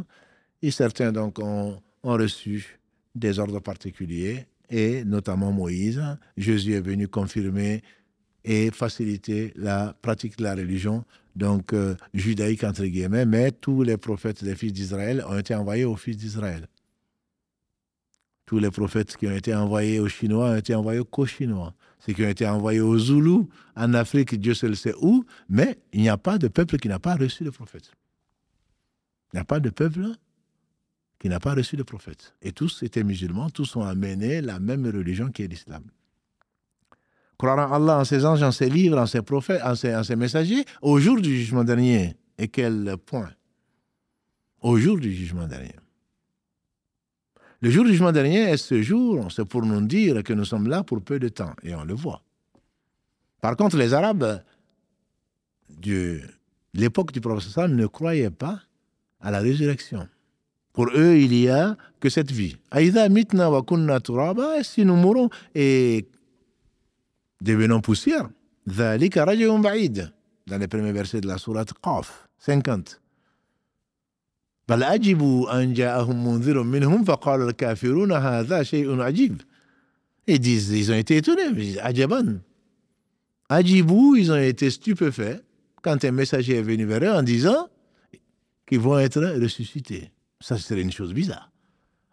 [0.63, 2.79] Et certains donc ont, ont reçu
[3.17, 6.01] des ordres particuliers, et notamment Moïse.
[6.37, 7.83] Jésus est venu confirmer
[8.45, 11.05] et faciliter la pratique de la religion,
[11.35, 15.85] donc euh, judaïque entre guillemets, mais tous les prophètes des fils d'Israël ont été envoyés
[15.85, 16.69] aux fils d'Israël.
[18.47, 21.75] Tous les prophètes qui ont été envoyés aux Chinois ont été envoyés qu'aux Chinois.
[21.99, 26.03] Ceux qui ont été envoyés aux Zoulous, en Afrique, Dieu seul sait où, mais il
[26.03, 27.93] n'y a pas de peuple qui n'a pas reçu le prophète.
[29.33, 30.09] Il n'y a pas de peuple
[31.19, 32.35] qui n'a pas reçu le prophète.
[32.43, 35.83] Et tous étaient musulmans, tous ont amené la même religion qui est l'islam.
[37.39, 40.05] Croire en Allah, en ses anges, en ses livres, en ses prophètes, en ses, en
[40.05, 42.15] ses messagers, au jour du jugement dernier.
[42.37, 43.31] Et quel point?
[44.61, 45.75] Au jour du jugement dernier.
[47.65, 50.69] Le jour du jugement dernier est ce jour, c'est pour nous dire que nous sommes
[50.69, 52.21] là pour peu de temps, et on le voit.
[53.41, 54.43] Par contre, les Arabes
[55.71, 56.21] de
[56.75, 58.61] l'époque du prophète ne croyaient pas
[59.19, 60.07] à la résurrection.
[60.75, 62.55] Pour eux, il n'y a que cette vie.
[64.63, 66.07] Si nous mourons et
[67.41, 68.29] devenons poussière,
[68.67, 73.01] dans les premiers versets de la sourate Qaf, 50.
[74.68, 79.42] بل عجبوا أن جاءهم منذر منهم فقال الكافرون هذا شيء عجيب
[80.28, 82.40] Ils disent, ils ont été étonnés, ajaban.
[83.50, 85.44] Ajibou, ils ont été stupéfaits
[85.82, 87.68] quand un messager est venu vers eux en disant
[88.68, 90.12] qu'ils vont être ressuscités.
[90.40, 91.52] Ça serait une chose bizarre.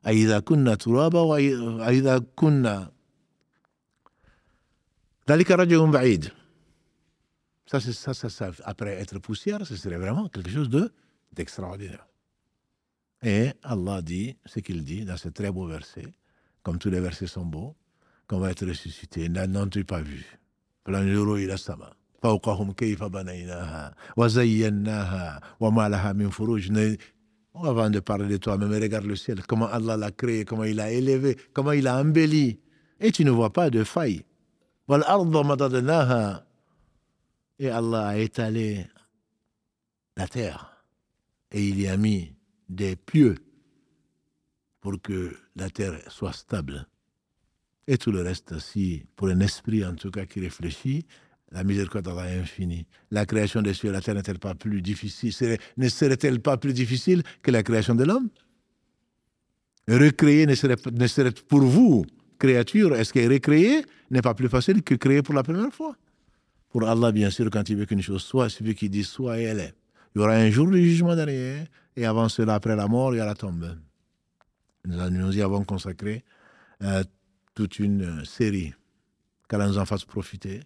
[0.03, 2.91] Aïda kunna turaba wa aïda kunna.
[5.27, 6.33] Dalika rajulun ba'id.
[7.67, 10.91] Ça, ça, ça, ça, après être poussière, ce serait vraiment quelque chose de
[11.35, 12.07] d'extraordinaire.
[13.24, 16.08] et Allah dit ce qu'il dit dans ce très beau verset,
[16.64, 17.76] comme tous les versets sont beaux,
[18.28, 19.30] qu'on va être ressuscité.
[19.30, 20.26] N'as-tu pas vu?
[27.54, 30.92] Avant de parler de toi-même, regarde le ciel, comment Allah l'a créé, comment il l'a
[30.92, 32.60] élevé, comment il l'a embelli.
[33.00, 34.24] Et tu ne vois pas de faille.
[37.60, 38.88] Et Allah a étalé
[40.18, 40.84] la terre
[41.52, 42.34] et il y a mis
[42.72, 43.36] des pieux
[44.80, 46.88] pour que la terre soit stable.
[47.88, 51.06] Et tout le reste, si pour un esprit en tout cas qui réfléchit,
[51.52, 52.88] la miséricorde d'Allah est infinie.
[53.12, 56.58] La création des cieux et de la terre n'est-elle pas plus difficile Ne serait-elle pas
[56.58, 58.30] plus difficile que la création de l'homme?
[59.88, 62.06] Recréer ne serait, ne serait pour vous,
[62.40, 65.96] créature, est-ce que recréer n'est pas plus facile que créer pour la première fois?
[66.70, 69.40] Pour Allah, bien sûr, quand il veut qu'une chose soit, c'est lui qui dit soit
[69.40, 69.74] et elle est.
[70.16, 73.18] Il y aura un jour de jugement derrière, et avant cela, après la mort, il
[73.18, 73.78] y a la tombe.
[74.86, 76.24] Nous, y avons consacré
[76.82, 77.04] euh,
[77.54, 78.74] toute une série
[79.48, 80.62] qu'Allah nous en fasse profiter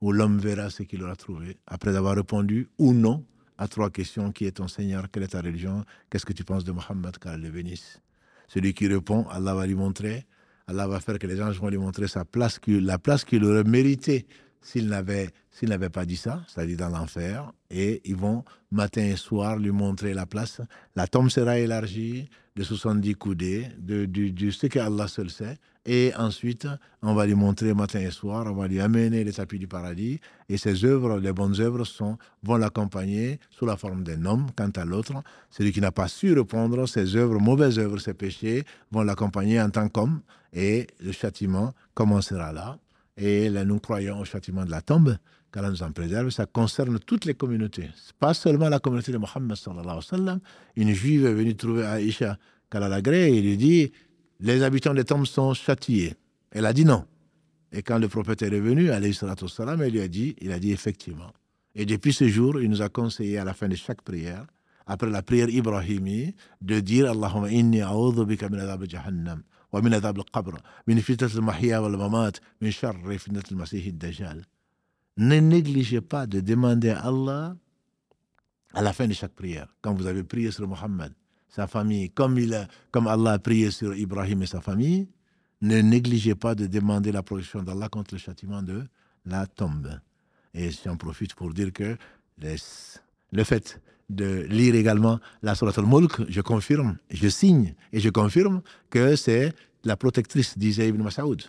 [0.00, 3.24] où l'homme verra ce qu'il aura trouvé, après avoir répondu ou non
[3.58, 4.32] à trois questions.
[4.32, 5.10] Qui est ton Seigneur?
[5.10, 5.84] Quelle est ta religion?
[6.10, 7.18] Qu'est-ce que tu penses de Mohammed?
[7.18, 8.00] Qu'Allah le bénisse.
[8.48, 10.26] Celui qui répond, Allah va lui montrer,
[10.66, 13.64] Allah va faire que les anges vont lui montrer sa place, la place qu'il aurait
[13.64, 14.26] méritée
[14.62, 19.16] s'il n'avait s'il n'avait pas dit ça, c'est-à-dire dans l'enfer, et ils vont matin et
[19.16, 20.62] soir lui montrer la place.
[20.96, 26.12] La tombe sera élargie de 70 coudées, de, de, ce que Allah seul sait, et
[26.16, 26.66] ensuite
[27.02, 30.20] on va lui montrer matin et soir, on va lui amener les tapis du paradis,
[30.48, 34.46] et ses œuvres, les bonnes œuvres sont, vont l'accompagner sous la forme d'un homme.
[34.56, 35.12] Quant à l'autre,
[35.50, 39.68] celui qui n'a pas su répondre, ses œuvres, mauvaises œuvres, ses péchés, vont l'accompagner en
[39.68, 40.22] tant qu'homme,
[40.54, 42.78] et le châtiment commencera là.
[43.16, 45.16] Et là, nous croyons au châtiment de la tombe,
[45.52, 47.90] qu'Allah nous en préserve, ça concerne toutes les communautés.
[48.18, 50.40] Pas seulement la communauté de Mohammed sallallahu alayhi wa sallam.
[50.76, 52.38] Une juive est venue trouver Aïcha
[52.70, 53.92] Kalalagré et lui dit
[54.40, 56.14] Les habitants des tombes sont châtiés.
[56.50, 57.04] Elle a dit non.
[57.70, 60.72] Et quand le prophète est revenu, alayhi salam, il lui a dit Il a dit
[60.72, 61.32] effectivement.
[61.74, 64.46] Et depuis ce jour, il nous a conseillé à la fin de chaque prière,
[64.86, 68.48] après la prière Ibrahimi, de dire Allahumma inni a'udhu bika
[68.88, 69.42] jahannam.
[69.71, 74.45] ومن عذاب القبر من فتنة المحيا والممات من شر فتنة المسيح الدجال
[75.17, 77.55] ne négligez pas de demander à Allah
[78.73, 81.11] à la fin de chaque prière, quand vous avez prié sur Mohammed,
[81.49, 85.07] sa famille, comme, il a, comme Allah a prié sur Ibrahim et sa famille,
[85.61, 88.83] ne négligez pas de demander la protection d'Allah contre le châtiment de
[89.25, 89.99] la tombe.
[90.53, 91.97] Et j'en profite pour dire que
[92.39, 93.81] le fait
[94.14, 99.52] de lire également la Surat al-Mulk, je confirme, je signe et je confirme que c'est
[99.84, 101.42] la protectrice d'Israël ibn Masaoud.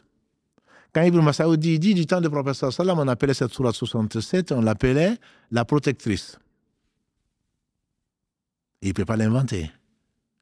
[0.93, 4.51] Quand Ibn Masaoud dit, dit du temps de professeur Salam, on appelait cette sourate 67,
[4.51, 5.17] on l'appelait
[5.51, 6.37] la protectrice.
[8.83, 9.71] il ne peut pas l'inventer.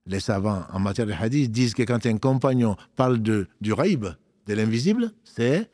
[0.08, 4.08] Les savants en matière de hadith disent que quand un compagnon parle de, du raïb,
[4.48, 5.70] de l'invisible, c'est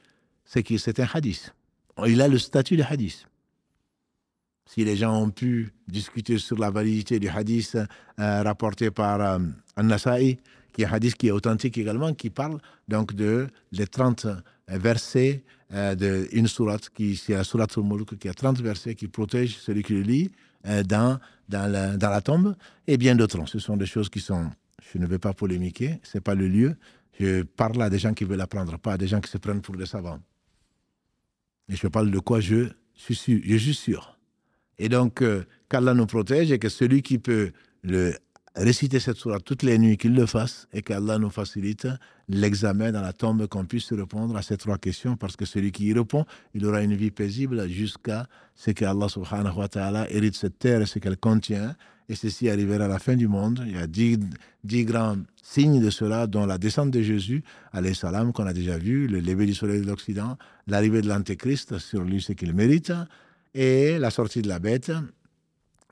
[0.46, 1.54] c'est un hadith.
[2.06, 3.28] Il a le statut de hadith.
[4.68, 7.76] Si les gens ont pu discuter sur la validité du hadith
[8.20, 9.40] euh, rapporté par euh,
[9.78, 10.38] An-Nasa'i,
[10.74, 14.28] qui est un hadith qui est authentique également, qui parle donc de les 30
[14.68, 15.44] versets
[15.74, 19.84] euh, d'une sourate, qui, c'est la sourate al-Mulk, qui a 30 versets qui protègent celui
[19.84, 20.32] qui le lit
[20.66, 22.56] euh, dans, dans, la, dans la tombe,
[22.88, 23.46] et bien d'autres.
[23.48, 24.50] Ce sont des choses qui sont,
[24.94, 26.76] je ne vais pas polémiquer, ce n'est pas le lieu.
[27.20, 29.62] Je parle à des gens qui veulent apprendre, pas à des gens qui se prennent
[29.62, 30.20] pour des savants.
[31.70, 33.40] Et je parle de quoi je suis sûr.
[33.44, 34.17] Je suis sûr.
[34.80, 37.52] Et donc, euh, qu'Allah nous protège et que celui qui peut
[37.84, 38.14] le
[38.56, 41.88] réciter cette sourate toutes les nuits, qu'il le fasse et qu'Allah nous facilite
[42.28, 45.86] l'examen dans la tombe, qu'on puisse répondre à ces trois questions, parce que celui qui
[45.86, 50.36] y répond, il aura une vie paisible jusqu'à ce que Allah subhanahu wa ta'ala hérite
[50.36, 51.76] cette terre et ce qu'elle contient.
[52.10, 53.64] Et ceci arrivera à la fin du monde.
[53.68, 54.18] Il y a dix,
[54.86, 57.44] grands signes de cela, dont la descente de Jésus,
[57.94, 62.04] salam, qu'on a déjà vu, le lever du soleil de l'Occident, l'arrivée de l'Antéchrist sur
[62.04, 62.94] lui, ce qu'il mérite,
[63.54, 64.92] et la sortie de la bête,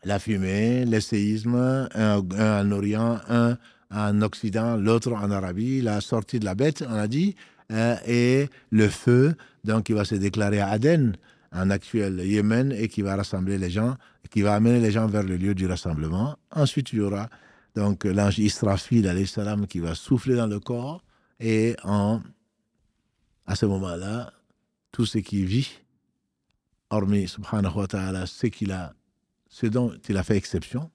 [0.03, 3.57] la fumée, l'essayisme, un, en Orient, un
[3.91, 7.35] en Occident, l'autre en Arabie, la sortie de la bête, on a dit,
[7.71, 11.15] euh, et le feu, donc qui va se déclarer à Aden,
[11.51, 13.95] en actuel Yémen, et qui va rassembler les gens,
[14.29, 16.37] qui va amener les gens vers le lieu du rassemblement.
[16.51, 17.29] Ensuite, il y aura
[17.75, 21.03] donc l'ange Israfil, salam, qui va souffler dans le corps,
[21.39, 22.21] et en,
[23.45, 24.31] à ce moment-là,
[24.91, 25.69] tout ce qui vit,
[26.95, 28.93] hormis, subhanahu wa ta'ala, ce qu'il a
[29.63, 30.91] dont il a fait exception.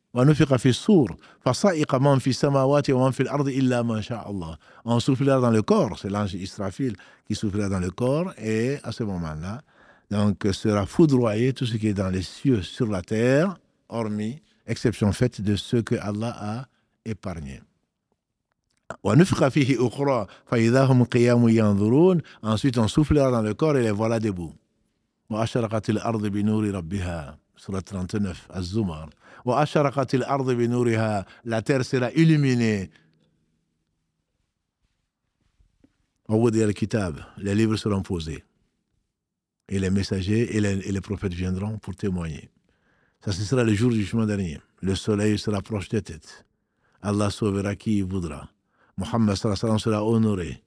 [4.84, 6.94] On soufflera dans le corps, c'est l'ange Israfil
[7.26, 9.62] qui soufflera dans le corps, et à ce moment-là,
[10.10, 13.56] donc sera foudroyé tout ce qui est dans les cieux, sur la terre,
[13.88, 16.66] hormis exception faite de ce que Allah a
[17.04, 17.60] épargné.
[22.42, 24.52] Ensuite, on soufflera dans le corps et les voilà debout.
[27.56, 29.10] Surat 39, Az-Zumar.
[31.44, 32.90] La terre sera illuminée.
[37.38, 38.44] Les livres seront posés.
[39.68, 42.50] Et les messagers et les, prophètes viendront pour témoigner.
[43.24, 44.58] Ça, ce sera le jour du jugement dernier.
[44.80, 46.44] Le soleil se rapproche des têtes.
[47.02, 48.50] Allah sauvera qui il voudra.
[48.96, 50.62] Mohammed sera honoré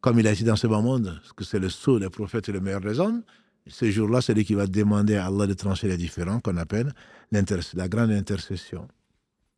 [0.00, 2.52] comme il a été dans ce bas monde, que c'est le sceau des prophètes et
[2.52, 3.22] le meilleur des hommes.
[3.66, 6.92] Ce jour-là, c'est lui qui va demander à Allah de trancher les différents, qu'on appelle
[7.30, 8.88] la grande intercession.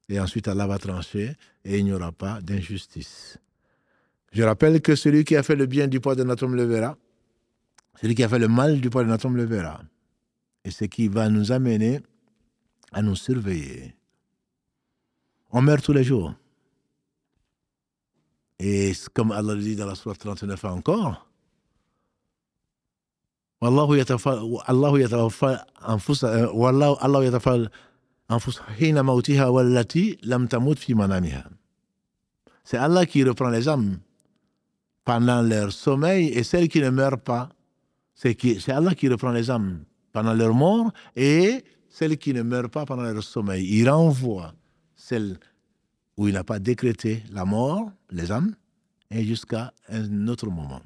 [0.08, 3.38] Et ensuite, Allah va trancher et il n'y aura pas d'injustice.
[4.32, 6.64] Je rappelle que celui qui a fait le bien du poids de notre homme le
[6.64, 6.96] verra.
[8.00, 9.80] Celui qui a fait le mal du poids de notre homme le verra.
[10.64, 12.00] Et ce qui va nous amener
[12.92, 13.94] à nous surveiller.
[15.52, 16.34] On meurt tous les jours.
[18.59, 21.27] Et comme Allah le dit dans la sourate 39 encore,
[23.61, 25.59] والله يتوفى الله يتوفى
[25.89, 26.23] أنفس
[26.53, 27.69] والله الله يتوفى
[28.31, 31.49] أنفس حين موتها والتي لم تموت في منامها.
[32.63, 33.99] C'est Allah qui reprend les âmes
[35.03, 37.49] pendant leur sommeil et celles qui ne meurent pas.
[38.15, 42.85] C'est Allah qui reprend les âmes pendant leur mort et celles qui ne meurent pas
[42.85, 43.65] pendant leur sommeil.
[43.79, 44.53] Il renvoie
[44.95, 45.37] celles
[46.16, 48.54] où il n'a pas décrété la mort, les âmes,
[49.10, 50.82] et jusqu'à un autre moment.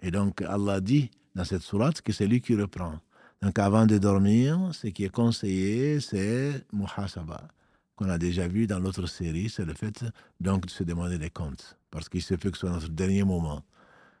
[0.00, 2.98] Et donc Allah dit dans cette sourate que c'est lui qui reprend.
[3.40, 7.46] Donc avant de dormir, ce qui est conseillé, c'est muhasaba,
[7.94, 10.04] qu'on a déjà vu dans l'autre série, c'est le fait
[10.40, 13.22] donc de se demander des comptes, parce qu'il se peut que ce soit notre dernier
[13.22, 13.62] moment.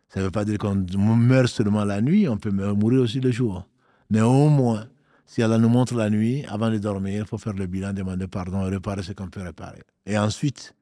[0.08, 3.30] Ça ne veut pas dire qu'on meurt seulement la nuit, on peut mourir aussi le
[3.30, 3.66] jour.
[4.10, 4.88] Mais au moins,
[5.26, 8.26] si Allah nous montre la nuit, avant de dormir, il faut faire le bilan, demander
[8.26, 9.82] pardon et réparer ce qu'on peut réparer.
[10.06, 10.74] Et ensuite,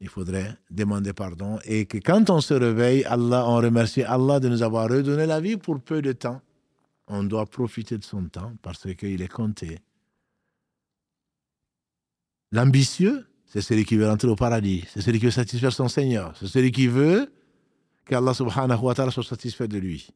[0.00, 4.48] il faudrait demander pardon et que quand on se réveille, Allah, on remercie Allah de
[4.48, 6.42] nous avoir redonné la vie pour peu de temps.
[7.06, 9.78] On doit profiter de son temps parce qu'il est compté.
[12.52, 16.34] L'ambitieux, c'est celui qui veut rentrer au paradis, c'est celui qui veut satisfaire son Seigneur,
[16.38, 17.32] c'est celui qui veut
[18.04, 20.08] qu'Allah subhanahu wa ta'ala soit satisfait de lui.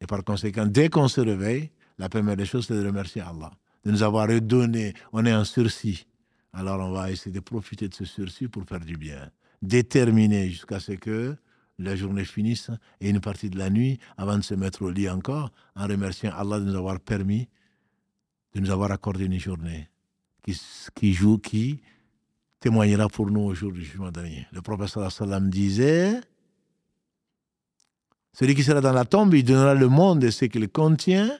[0.00, 3.52] Et par conséquent, dès qu'on se réveille, la première des choses, c'est de remercier Allah,
[3.84, 4.94] de nous avoir redonné.
[5.12, 6.06] On est en sursis.
[6.52, 9.30] Alors on va essayer de profiter de ce sursis pour faire du bien.
[9.62, 11.36] Déterminé jusqu'à ce que
[11.78, 12.70] la journée finisse
[13.00, 16.32] et une partie de la nuit, avant de se mettre au lit encore, en remerciant
[16.36, 17.48] Allah de nous avoir permis,
[18.54, 19.88] de nous avoir accordé une journée
[20.94, 21.80] qui, joue, qui
[22.60, 24.46] témoignera pour nous au jour du jugement dernier.
[24.52, 26.20] Le professeur sallam disait
[28.32, 31.38] celui qui sera dans la tombe, il donnera le monde et ce qu'il contient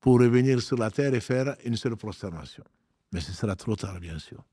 [0.00, 2.64] pour revenir sur la terre et faire une seule prosternation.
[3.12, 4.44] Mais ce sera trop tard, bien sûr.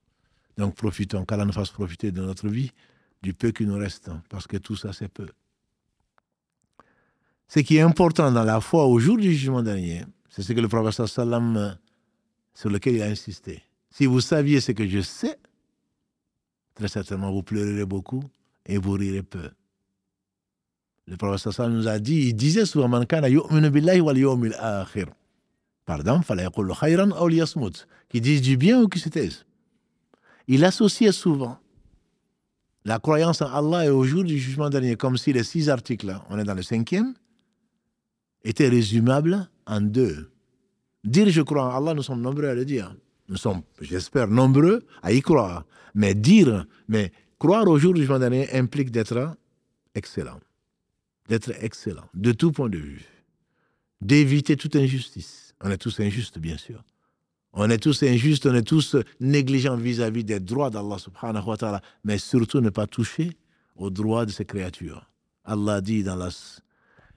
[0.58, 2.72] Donc profitons, qu'Allah nous fasse profiter de notre vie,
[3.22, 5.28] du peu qui nous reste, parce que tout ça, c'est peu.
[7.48, 10.60] Ce qui est important dans la foi au jour du jugement dernier, c'est ce que
[10.60, 11.78] le professeur sallam,
[12.54, 13.64] sur lequel il a insisté.
[13.90, 15.38] Si vous saviez ce que je sais,
[16.76, 18.24] très certainement vous pleurerez beaucoup
[18.66, 19.52] et vous rirez peu.
[21.08, 25.08] Le professeur Sallam nous a dit, il disait souvent, Man yu'minu billahi wal yawmil akhir.
[25.86, 26.48] Pardon, fallait
[26.80, 27.88] khayran aw liyasmut.
[28.10, 29.46] Qui disent du bien ou qui se taisent.
[30.48, 31.58] Il associait souvent
[32.86, 36.16] la croyance en Allah et au jour du jugement dernier, comme si les six articles,
[36.30, 37.14] on est dans le cinquième,
[38.44, 40.30] étaient résumables en deux.
[41.04, 42.96] Dire je crois en Allah, nous sommes nombreux à le dire.
[43.30, 45.66] Nous sommes, j'espère, nombreux à y croire.
[45.96, 49.36] Mais dire, mais croire au jour du jugement dernier implique d'être
[49.96, 50.40] excellent
[51.30, 53.06] d'être excellent, de tout point de vue,
[54.02, 55.56] d'éviter toute injustice.
[55.62, 56.84] On est tous injustes, bien sûr.
[57.54, 61.82] On est tous injustes, on est tous négligents vis-à-vis des droits d'Allah subhanahu wa ta'ala,
[62.04, 63.38] mais surtout ne pas toucher
[63.76, 65.10] aux droits de ses créatures.
[65.46, 66.30] Allah dit dans, la,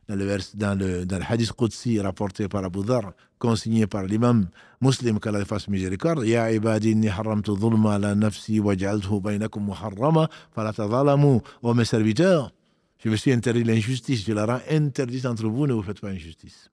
[0.09, 4.05] dans, le, vers, dans, le, dans le hadith Qudsi rapporté par Abu Dhar, consigné par
[4.05, 4.49] l'imam
[4.83, 10.29] muslim qu'Allah fasse miséricorde, Ya ibadi inni haramtu dhulma ala nafsi wa ja'altuhu baynakum muharrama,
[10.55, 12.53] fala tadhalamu, ô mes serviteurs,
[12.99, 16.09] je me suis interdit l'injustice, je la rends interdite entre vous, ne vous faites pas
[16.09, 16.71] injustice.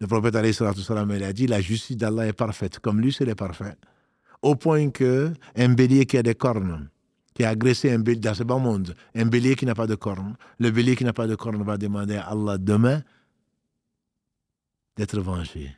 [0.00, 3.76] Le prophète il a dit la justice d'Allah est parfaite, comme lui, c'est parfait.
[4.42, 6.90] Au point que un bélier qui a des cornes,
[7.34, 9.94] qui a agressé un bélier dans ce bas monde, un bélier qui n'a pas de
[9.94, 13.02] cornes, le bélier qui n'a pas de cornes va demander à Allah demain
[14.96, 15.70] d'être vengé.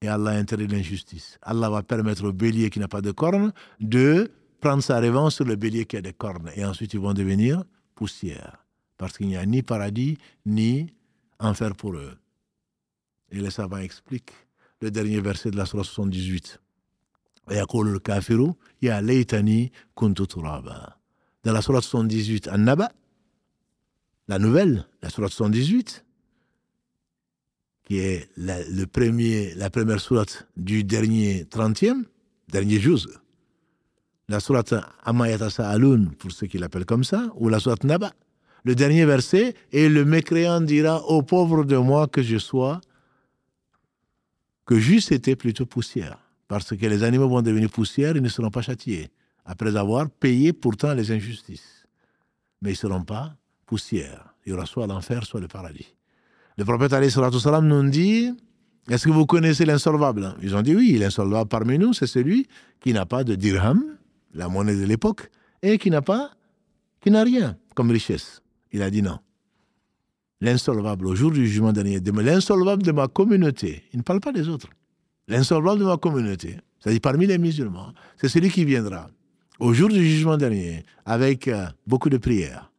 [0.00, 1.38] Et Allah interdit l'injustice.
[1.42, 5.44] Allah va permettre au bélier qui n'a pas de cornes de prendre sa revanche sur
[5.44, 6.50] le bélier qui a des cornes.
[6.56, 7.62] Et ensuite, ils vont devenir
[7.94, 8.61] poussière
[9.02, 10.94] parce qu'il n'y a ni paradis, ni
[11.40, 12.16] enfer pour eux.
[13.32, 14.30] Et les savants expliquent
[14.80, 16.60] le dernier verset de la Surah 78.
[17.48, 17.56] Dans
[21.52, 22.92] la Surah 78, An-Naba,
[24.28, 26.04] la nouvelle, la sourate 118,
[27.82, 32.04] qui est la, le premier, la première sourate du dernier 30e,
[32.46, 33.00] dernier jour.
[34.28, 38.12] La sourate Amayata Sa'aloun, pour ceux qui l'appellent comme ça, ou la sourate Naba.
[38.64, 42.80] Le dernier verset, et le mécréant dira, ô pauvre de moi que je sois,
[44.66, 46.18] que juste était plutôt poussière.
[46.46, 49.10] Parce que les animaux vont devenir poussière, ils ne seront pas châtiés,
[49.44, 51.86] après avoir payé pourtant les injustices.
[52.60, 53.34] Mais ils ne seront pas
[53.66, 54.34] poussière.
[54.44, 55.94] Il y aura soit l'enfer, soit le paradis.
[56.56, 58.30] Le prophète salam nous dit
[58.88, 60.36] Est-ce que vous connaissez l'insolvable?
[60.42, 62.46] Ils ont dit Oui, l'insolvable parmi nous, c'est celui
[62.80, 63.82] qui n'a pas de dirham,
[64.34, 65.30] la monnaie de l'époque,
[65.62, 66.32] et qui n'a pas,
[67.00, 68.41] qui n'a rien comme richesse.
[68.72, 69.18] Il a dit non.
[70.40, 74.48] L'insolvable au jour du jugement dernier, l'insolvable de ma communauté, il ne parle pas des
[74.48, 74.68] autres.
[75.28, 79.08] L'insolvable de ma communauté, c'est-à-dire parmi les musulmans, c'est celui qui viendra
[79.60, 82.72] au jour du jugement dernier avec euh, beaucoup de prières,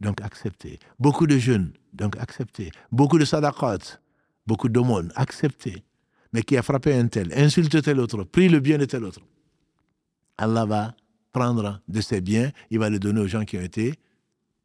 [0.00, 0.78] donc accepté.
[1.00, 2.70] Beaucoup de jeûnes, donc accepté.
[2.92, 3.98] Beaucoup de sadaqat,
[4.46, 5.82] beaucoup d'aumônes, accepté.
[6.32, 9.20] Mais qui a frappé un tel, insulté tel autre, pris le bien de tel autre.
[10.36, 10.94] Allah va
[11.32, 13.94] prendre de ses biens, il va le donner aux gens qui ont été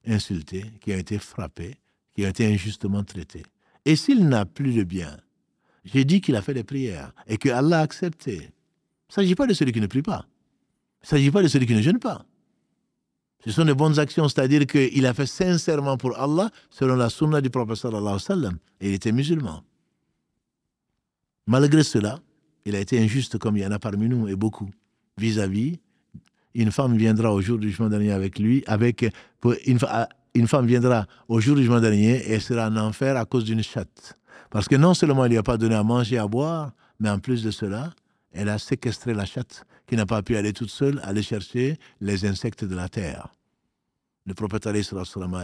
[0.05, 1.75] insultés, qui ont été frappés,
[2.15, 3.43] qui ont été injustement traités.
[3.85, 5.17] Et s'il n'a plus de bien,
[5.85, 8.35] j'ai dit qu'il a fait des prières et que Allah a accepté.
[8.35, 8.41] Il
[9.09, 10.25] ne s'agit pas de celui qui ne prie pas.
[11.01, 12.25] Il ne s'agit pas de celui qui ne jeûne pas.
[13.45, 17.41] Ce sont de bonnes actions, c'est-à-dire qu'il a fait sincèrement pour Allah, selon la sunna
[17.41, 19.63] du prophète sallallahu alayhi wa sallam, et il était musulman.
[21.45, 22.19] Malgré cela,
[22.63, 24.69] il a été injuste comme il y en a parmi nous, et beaucoup,
[25.17, 25.79] vis-à-vis.
[26.53, 29.05] Une femme viendra au jour du jugement dernier avec lui, avec
[29.65, 33.63] une, femme viendra au jour du jugement dernier et sera en enfer à cause d'une
[33.63, 34.17] chatte.
[34.49, 37.19] Parce que non seulement il n'y a pas donné à manger, à boire, mais en
[37.19, 37.91] plus de cela,
[38.31, 42.25] elle a séquestré la chatte qui n'a pas pu aller toute seule aller chercher les
[42.25, 43.29] insectes de la terre.
[44.25, 44.73] Le prophète a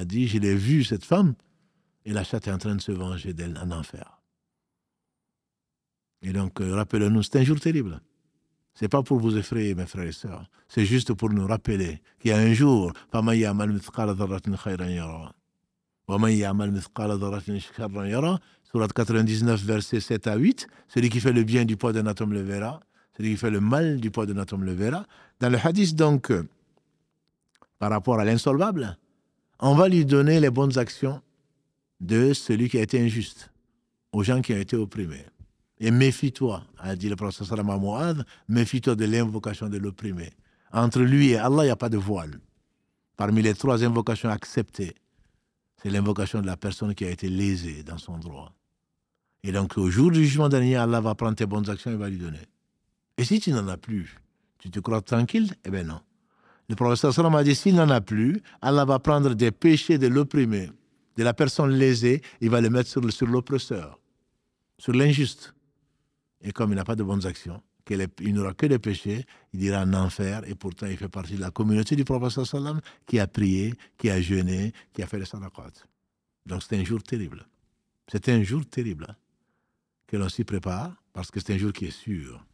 [0.06, 1.34] dit, je l'ai vu, cette femme,
[2.06, 4.22] et la chatte est en train de se venger d'elle en enfer.
[6.22, 8.02] Et donc, euh, rappelez-nous, c'est un jour terrible.
[8.80, 10.50] Ce n'est pas pour vous effrayer, mes frères et sœurs.
[10.70, 12.94] C'est juste pour nous rappeler qu'il y a un jour,
[18.72, 22.32] Surat 99, versets 7 à 8, celui qui fait le bien du poids d'un atome
[22.32, 22.80] le verra,
[23.18, 25.06] celui qui fait le mal du poids d'un atome le verra.
[25.42, 26.32] Dans le hadith, donc,
[27.80, 28.98] par rapport à l'insolvable,
[29.60, 31.22] on va lui donner les bonnes actions
[32.00, 33.52] de celui qui a été injuste,
[34.14, 35.26] aux gens qui ont été opprimés.
[35.80, 40.30] Et méfie-toi, a dit le professeur à Moad, méfie-toi de l'invocation de l'opprimé.
[40.74, 42.40] Entre lui et Allah, il n'y a pas de voile.
[43.16, 44.96] Parmi les trois invocations acceptées,
[45.82, 48.54] c'est l'invocation de la personne qui a été lésée dans son droit.
[49.44, 52.10] Et donc, au jour du jugement dernier, Allah va prendre tes bonnes actions et va
[52.10, 52.46] lui donner.
[53.18, 54.20] Et si tu n'en as plus,
[54.58, 55.54] tu te crois tranquille?
[55.64, 56.02] Eh bien non.
[56.68, 60.08] Le professeur Salam a dit s'il n'en a plus, Allah va prendre des péchés de
[60.08, 60.70] l'opprimé,
[61.16, 64.00] de la personne lésée, il va les mettre sur l'oppresseur,
[64.78, 65.54] sur l'injuste.
[66.42, 67.62] Et comme il n'a pas de bonnes actions,
[68.22, 71.42] il n'aura que des péchés, il ira en enfer, et pourtant il fait partie de
[71.42, 75.26] la communauté du professeur Salam qui a prié, qui a jeûné, qui a fait les
[75.26, 75.72] sadaqat.
[76.46, 77.46] Donc c'est un jour terrible.
[78.12, 79.16] C'est un jour terrible hein,
[80.08, 82.46] que l'on s'y prépare, parce que c'est un jour qui est sûr.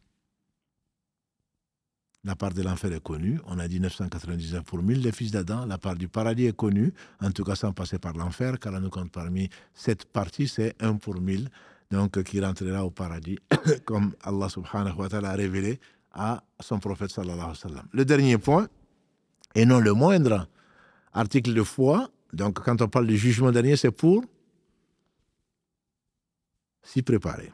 [2.24, 3.38] La part de l'enfer est connue.
[3.46, 5.64] On a dit 999 pour 1000 les fils d'Adam.
[5.64, 8.80] La part du paradis est connue, en tout cas sans passer par l'enfer, car on
[8.80, 11.48] nous compte parmi cette partie, c'est 1 pour 1000,
[11.90, 13.38] donc qui rentrera au paradis,
[13.84, 15.80] comme Allah subhanahu wa ta'ala a révélé
[16.12, 17.88] à son prophète sallallahu alayhi wa sallam.
[17.92, 18.68] Le dernier point,
[19.54, 20.48] et non le moindre,
[21.12, 22.10] article de foi.
[22.32, 24.24] Donc quand on parle du jugement dernier, c'est pour
[26.82, 27.52] s'y préparer.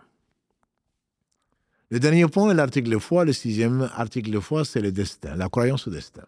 [1.90, 3.24] Le dernier point est l'article de foi.
[3.24, 6.24] Le sixième article de foi, c'est le destin, la croyance au destin.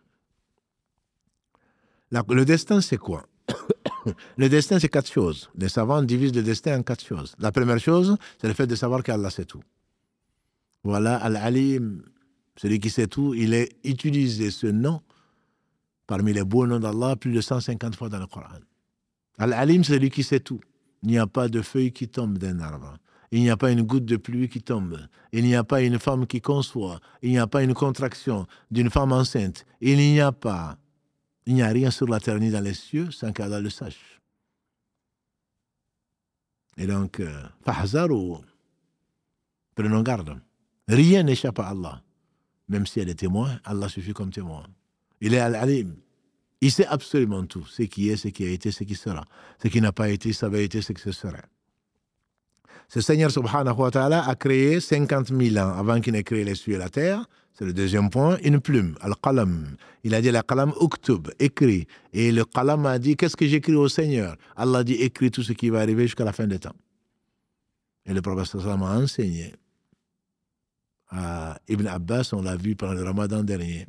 [2.11, 3.27] le destin, c'est quoi?
[4.37, 5.51] Le destin, c'est quatre choses.
[5.57, 7.35] Les savants divisent le destin en quatre choses.
[7.39, 9.63] La première chose, c'est le fait de savoir qu'Allah sait tout.
[10.83, 12.03] Voilà, Al-Alim,
[12.57, 15.01] celui qui sait tout, il a utilisé ce nom
[16.07, 18.61] parmi les beaux noms d'Allah plus de 150 fois dans le Coran.
[19.39, 20.61] Al-Alim, c'est celui qui sait tout.
[21.03, 22.95] Il n'y a pas de feuille qui tombe d'un arbre.
[23.31, 24.99] Il n'y a pas une goutte de pluie qui tombe.
[25.33, 27.01] Il n'y a pas une femme qui conçoit.
[27.21, 29.67] Il n'y a pas une contraction d'une femme enceinte.
[29.81, 30.77] Il n'y a pas.
[31.47, 34.20] Il n'y a rien sur la terre ni dans les cieux sans qu'Allah le sache.
[36.76, 37.42] Et donc, euh,
[38.11, 38.38] ou
[39.74, 40.40] prenons garde.
[40.88, 42.03] Rien n'échappe à Allah.
[42.68, 44.64] Même si elle est témoin, Allah suffit comme témoin.
[45.20, 45.95] Il est al-alim.
[46.61, 47.66] Il sait absolument tout.
[47.66, 49.24] Ce qui est, ce qui a été, ce qui sera.
[49.62, 51.42] Ce qui n'a pas été, ça va être, ce que ce sera.
[52.88, 56.55] Ce Seigneur subhanahu wa ta'ala a créé 50 000 ans avant qu'il n'ait créé les
[56.55, 57.26] cieux et la terre.
[57.55, 59.77] C'est le deuxième point, une plume, al-qalam.
[60.03, 61.87] Il a dit la qalam uktub, écrit.
[62.13, 64.37] Et le qalam a dit, qu'est-ce que j'écris au Seigneur?
[64.57, 66.75] Allah dit, écris tout ce qui va arriver jusqu'à la fin des temps.
[68.07, 69.55] Et le prophète a enseigné
[71.11, 73.87] à Ibn Abbas, on l'a vu pendant le ramadan dernier,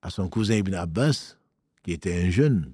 [0.00, 1.36] à son cousin Ibn Abbas,
[1.82, 2.72] qui était un jeune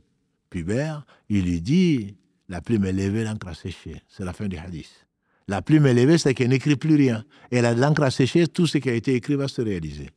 [0.51, 2.17] pubère, il lui dit,
[2.49, 4.03] la plume est levée, l'encre a séché.
[4.09, 5.08] C'est la fin du hadith.
[5.49, 7.24] La plume élevée, c'est qu'elle n'écrit plus rien.
[7.51, 10.11] Et l'encre a séché, tout ce qui a été écrit va se réaliser.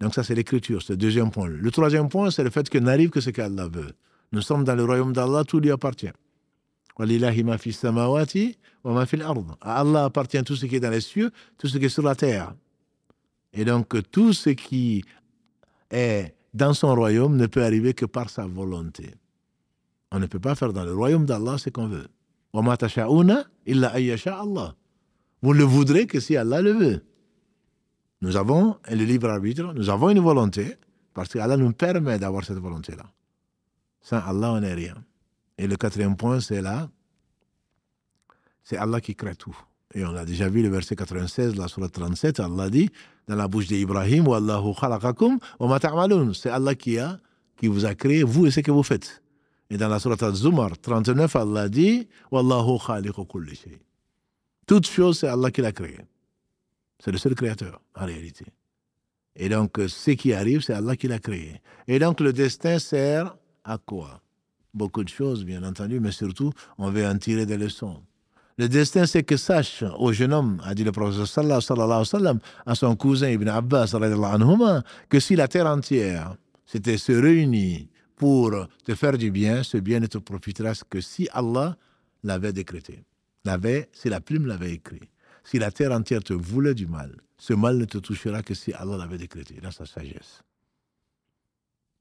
[0.00, 1.46] Donc ça, c'est l'écriture, c'est le deuxième point.
[1.46, 3.92] Le troisième point, c'est le fait que n'arrive que ce qu'Allah veut.
[4.32, 6.10] Nous sommes dans le royaume d'Allah, tout lui appartient.
[9.60, 12.02] À Allah appartient tout ce qui est dans les cieux, tout ce qui est sur
[12.02, 12.54] la terre.
[13.52, 15.04] Et donc, tout ce qui
[15.90, 19.14] est dans son royaume ne peut arriver que par sa volonté.
[20.12, 22.08] On ne peut pas faire dans le royaume d'Allah ce qu'on veut.
[22.52, 22.62] Vous
[25.54, 27.04] ne le voudrez que si Allah le veut.
[28.22, 30.76] Nous avons le libre arbitre, nous avons une volonté,
[31.14, 33.04] parce qu'Allah nous permet d'avoir cette volonté-là.
[34.02, 34.94] Sans Allah, on n'est rien.
[35.58, 36.90] Et le quatrième point, c'est là,
[38.62, 39.56] c'est Allah qui crée tout.
[39.94, 42.90] Et on a déjà vu le verset 96, la surah 37, Allah dit,
[43.26, 44.26] dans la bouche d'Ibrahim,
[46.34, 47.18] c'est Allah qui a,
[47.56, 49.22] qui vous a créé, vous et ce que vous faites.
[49.70, 53.78] Et dans la Surah Al-Zumar 39, Allah dit Wallahu khaliqu kulli shay.
[54.66, 55.98] Toute chose, c'est Allah qui l'a créé.
[56.98, 58.44] C'est le seul créateur, en réalité.
[59.36, 61.60] Et donc, ce qui arrive, c'est Allah qui l'a créé.
[61.86, 64.20] Et donc, le destin sert à quoi?
[64.74, 68.02] Beaucoup de choses, bien entendu, mais surtout, on veut en tirer des leçons.
[68.58, 72.04] Le destin, c'est que sache, au jeune homme, a dit le professeur sallallahu alayhi wa
[72.04, 73.94] sallam, à son cousin Ibn Abbas,
[75.08, 77.88] que si la terre entière s'était se réunie
[78.20, 81.78] pour te faire du bien, ce bien ne te profitera que si Allah
[82.22, 83.02] l'avait décrété.
[83.46, 85.08] L'avait, si la plume l'avait écrit.
[85.42, 88.74] Si la terre entière te voulait du mal, ce mal ne te touchera que si
[88.74, 90.42] Allah l'avait décrété dans sa sagesse.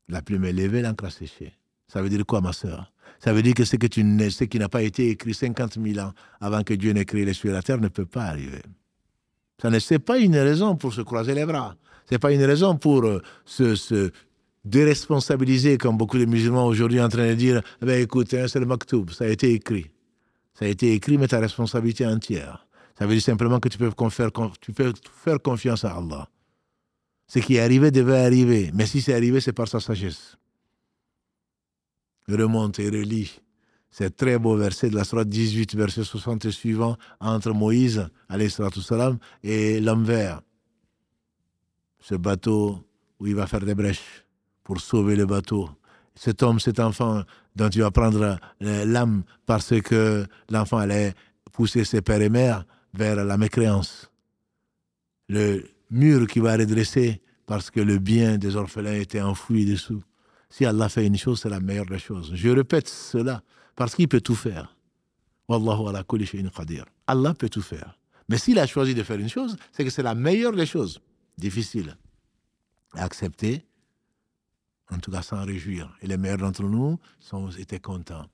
[0.09, 1.53] La plume est levée, l'encre a séché.
[1.87, 4.03] Ça veut dire quoi, ma soeur Ça veut dire que ce, que tu
[4.49, 6.11] qui n'a pas été écrit 50 000 ans
[6.41, 8.61] avant que Dieu n'ait créé les cieux et la terre ne peut pas arriver.
[9.61, 11.77] Ça ne c'est pas une raison pour se croiser les bras.
[12.09, 14.11] Ce n'est pas une raison pour euh, se,
[14.69, 18.59] déresponsabiliser, comme beaucoup de musulmans aujourd'hui en train de dire eh ben, écoute, hein, c'est
[18.59, 19.91] le maktoub, ça a été écrit.
[20.53, 22.67] Ça a été écrit, mais ta responsabilité entière.
[22.97, 24.93] Ça veut dire simplement que tu peux, faire, tu peux
[25.23, 26.27] faire confiance à Allah.
[27.27, 30.35] Ce qui est arrivé devait arriver, mais si c'est arrivé, c'est par sa sagesse.
[32.27, 33.39] Remonte et relis
[33.91, 38.07] c'est très beau verset de la Surah 18, verset 60 et suivant, entre Moïse,
[38.81, 40.41] salam, et l'homme vert.
[41.99, 42.83] Ce bateau
[43.19, 44.25] où il va faire des brèches
[44.69, 45.67] pour sauver le bateau.
[46.13, 47.23] Cet homme, cet enfant
[47.55, 51.15] dont tu vas prendre euh, l'âme parce que l'enfant allait
[51.51, 54.11] pousser ses pères et mères vers la mécréance.
[55.27, 60.03] Le mur qui va redresser parce que le bien des orphelins était enfoui dessous.
[60.51, 62.29] Si Allah fait une chose, c'est la meilleure des choses.
[62.35, 63.41] Je répète cela
[63.75, 64.77] parce qu'il peut tout faire.
[67.07, 67.97] Allah peut tout faire.
[68.27, 71.01] Mais s'il a choisi de faire une chose, c'est que c'est la meilleure des choses.
[71.39, 71.97] Difficile
[72.93, 73.65] à accepter,
[74.91, 75.95] en tout cas s'en réjouir.
[76.01, 78.25] Et les meilleurs d'entre nous sont, étaient contents.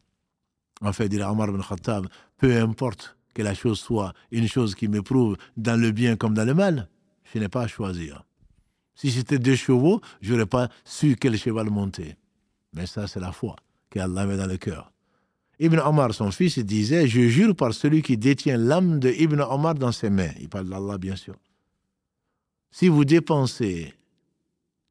[0.82, 4.88] En fait, dit Omar bin Khattab, peu importe que la chose soit une chose qui
[4.88, 6.90] m'éprouve dans le bien comme dans le mal,
[7.34, 8.24] je n'ai pas à choisir.
[8.94, 12.16] Si c'était deux chevaux, je n'aurais pas su quel cheval monter.
[12.74, 13.56] Mais ça, c'est la foi
[13.90, 14.92] qu'Allah met dans le cœur.
[15.60, 19.76] Ibn Omar, son fils, disait Je jure par celui qui détient l'âme de Ibn Omar
[19.76, 20.32] dans ses mains.
[20.40, 21.36] Il parle d'Allah, bien sûr.
[22.72, 23.94] Si vous dépensez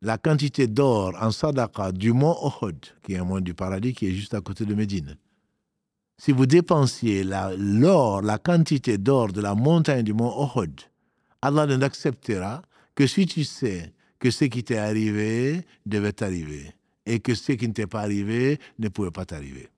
[0.05, 4.07] la quantité d'or en sadaqa du mont Ohod, qui est un mont du paradis qui
[4.07, 5.17] est juste à côté de Médine,
[6.19, 10.79] si vous dépensiez l'or, la, quantité d'or de la montagne du mont Ohod,
[11.41, 12.61] Allah ne l'acceptera
[12.95, 16.71] que si tu sais que ce qui t'est arrivé devait t'arriver
[17.07, 19.69] et que ce qui ne t'est pas arrivé ne pouvait pas t'arriver.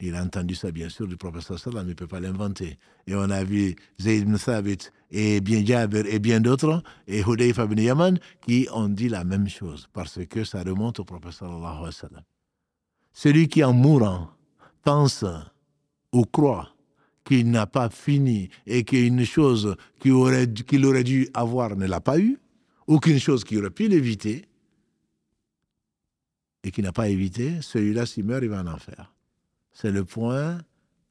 [0.00, 2.78] Il a entendu ça, bien sûr, du professeur Salam, il ne peut pas l'inventer.
[3.08, 7.64] Et on a vu Zayd ibn Thabit et bien Jabir et bien d'autres, et Hudayfa
[7.64, 11.90] ibn Yaman, qui ont dit la même chose, parce que ça remonte au professeur Allah.
[13.12, 14.30] Celui qui, en mourant,
[14.84, 15.24] pense
[16.12, 16.70] ou croit
[17.24, 22.00] qu'il n'a pas fini et qu'une chose qu'il aurait, qu'il aurait dû avoir ne l'a
[22.00, 22.38] pas eu,
[22.86, 24.44] ou qu'une chose qu'il aurait pu l'éviter
[26.62, 29.12] et qu'il n'a pas évité, celui-là, s'il meurt, il va en enfer.
[29.80, 30.58] C'est le point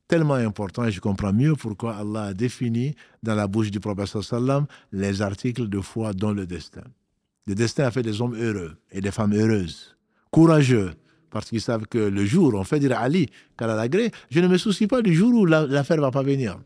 [0.10, 4.22] tellement important et je comprends mieux pourquoi Allah a défini dans la bouche du prophète
[4.22, 6.84] sallam les articles de foi dont le destin.
[7.46, 9.96] Le destin a fait des hommes heureux et des femmes heureuses,
[10.32, 10.92] courageux,
[11.30, 13.28] parce qu'ils savent que le jour, on fait dire à Ali,
[13.58, 16.60] la gré, je ne me soucie pas du jour où l'affaire ne va pas venir.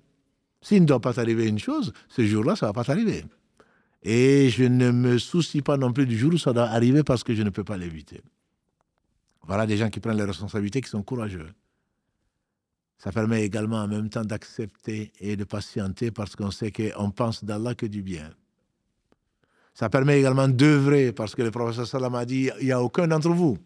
[0.60, 3.26] S'il ne doit pas t'arriver une chose, ce jour-là, ça ne va pas t'arriver.
[4.02, 7.24] Et je ne me soucie pas non plus du jour où ça doit arriver parce
[7.24, 8.22] que je ne peux pas l'éviter.
[9.44, 11.50] Voilà des gens qui prennent les responsabilités, qui sont courageux.
[13.02, 17.44] Ça permet également en même temps d'accepter et de patienter parce qu'on sait qu'on pense
[17.44, 18.30] d'Allah que du bien.
[19.74, 23.08] Ça permet également d'œuvrer parce que le professeur Salam a dit il n'y a aucun
[23.08, 23.58] d'entre vous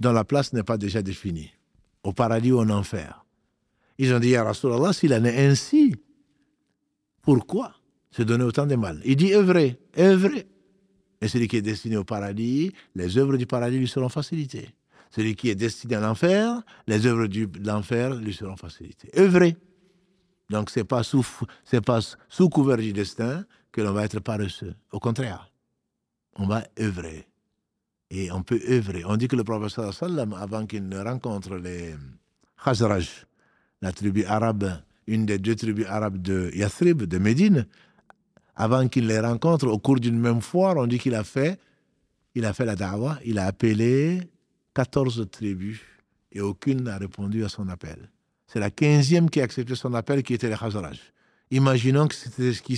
[0.00, 1.52] dont la place n'est pas déjà définie,
[2.02, 3.24] au paradis ou en enfer.
[3.96, 5.94] Ils ont dit Ya Rasulallah, s'il en est ainsi,
[7.22, 7.74] pourquoi
[8.10, 9.00] se donner autant de mal?
[9.04, 10.48] Il dit œuvrer, œuvrer.
[11.20, 14.70] Et celui qui est destiné au paradis, les œuvres du paradis lui seront facilitées.
[15.14, 19.10] Celui qui est destiné à l'enfer, les œuvres de l'enfer lui seront facilitées.
[19.16, 19.56] Œuvrer.
[20.50, 21.24] Donc, ce n'est pas, sous,
[21.86, 24.74] pas sous couvert du destin que l'on va être paresseux.
[24.90, 25.52] Au contraire,
[26.34, 27.28] on va œuvrer.
[28.10, 29.04] Et on peut œuvrer.
[29.04, 31.94] On dit que le professeur sallam, avant qu'il ne rencontre les
[32.64, 33.26] Khazraj,
[33.82, 37.66] la tribu arabe, une des deux tribus arabes de Yathrib, de Médine,
[38.56, 41.60] avant qu'il les rencontre, au cours d'une même foire, on dit qu'il a fait,
[42.34, 44.20] il a fait la da'wah, il a appelé
[44.74, 45.80] 14 tribus
[46.32, 48.10] et aucune n'a répondu à son appel.
[48.46, 50.98] C'est la quinzième qui a accepté son appel qui était les Khazaraj.
[51.50, 52.76] Imaginons que c'était qui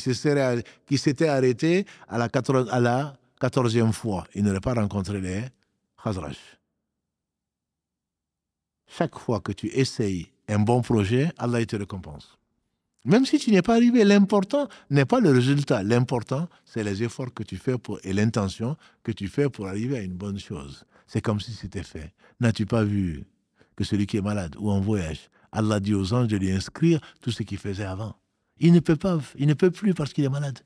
[0.99, 2.29] s'était arrêté à la,
[2.71, 4.27] à la 14e fois.
[4.35, 5.43] Il n'aurait pas rencontré les
[6.03, 6.37] Khazraj.
[8.87, 12.39] Chaque fois que tu essayes un bon projet, Allah te récompense.
[13.05, 15.83] Même si tu n'es pas arrivé, l'important n'est pas le résultat.
[15.83, 19.99] L'important, c'est les efforts que tu fais pour, et l'intention que tu fais pour arriver
[19.99, 20.85] à une bonne chose.
[21.07, 22.13] C'est comme si c'était fait.
[22.41, 23.25] N'as-tu pas vu
[23.77, 27.01] que celui qui est malade ou en voyage, Allah dit aux anges de lui inscrire
[27.21, 28.17] tout ce qu'il faisait avant?
[28.59, 30.61] Il ne peut pas, il ne peut plus parce qu'il est malade.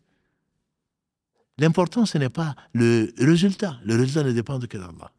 [1.58, 3.78] L'important, ce n'est pas le résultat.
[3.84, 5.12] Le résultat ne dépend que d'Allah.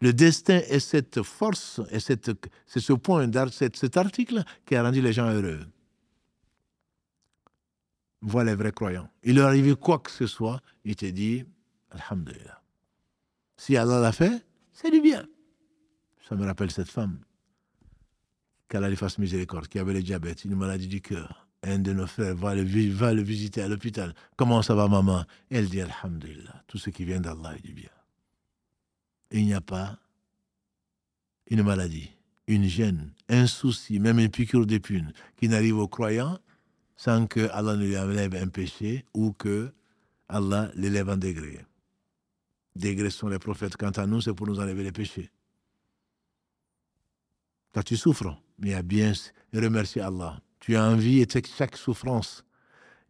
[0.00, 2.30] Le destin est cette force, et c'est
[2.66, 5.60] ce point, cet article qui a rendu les gens heureux.
[8.20, 9.08] Voilà les vrais croyants.
[9.22, 11.44] Il leur arrive quoi que ce soit, il te dit,
[11.90, 12.62] Alhamdulillah.
[13.56, 15.26] Si Allah l'a fait, c'est du bien.
[16.28, 17.20] Ça me rappelle cette femme,
[18.68, 21.46] qu'Allah lui fasse miséricorde, qui avait le diabète, une maladie du cœur.
[21.62, 22.62] Un de nos frères va le,
[23.22, 24.14] visiter à l'hôpital.
[24.36, 25.24] Comment ça va, maman?
[25.50, 27.90] Elle dit Alhamdulillah, tout ce qui vient d'Allah est du bien.
[29.30, 29.98] Il n'y a pas
[31.48, 32.10] une maladie,
[32.46, 36.38] une gêne, un souci, même une piqûre d'épine qui n'arrive aux croyants
[36.96, 39.72] sans que Allah ne lui enlève un péché ou que
[40.28, 41.64] Allah l'élève en degré.
[42.76, 43.76] Degrés sont les prophètes.
[43.76, 45.30] Quant à nous, c'est pour nous enlever les péchés.
[47.72, 49.12] Quand tu souffres, mais à bien
[49.52, 50.40] remercier Allah.
[50.60, 52.44] Tu as envie et chaque souffrance.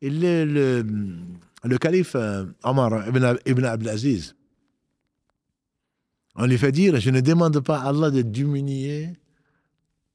[0.00, 4.34] Et le calife euh, Omar ibn, ibn Abdelaziz,
[6.34, 9.14] on lui fait dire, je ne demande pas à Allah de diminuer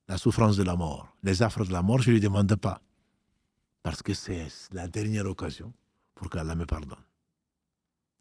[0.07, 2.81] la souffrance de la mort, les affres de la mort, je ne lui demande pas.
[3.81, 5.73] Parce que c'est la dernière occasion
[6.13, 6.99] pour qu'Allah me pardonne.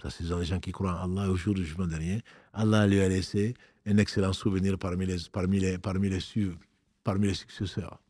[0.03, 2.23] Ça, c'est les gens qui croient en Allah au jour du jugement dernier.
[2.53, 3.55] Allah lui a laissé
[3.87, 6.21] un excellent souvenir parmi les, parmi les, parmi les,
[7.05, 8.01] parmi les successeurs.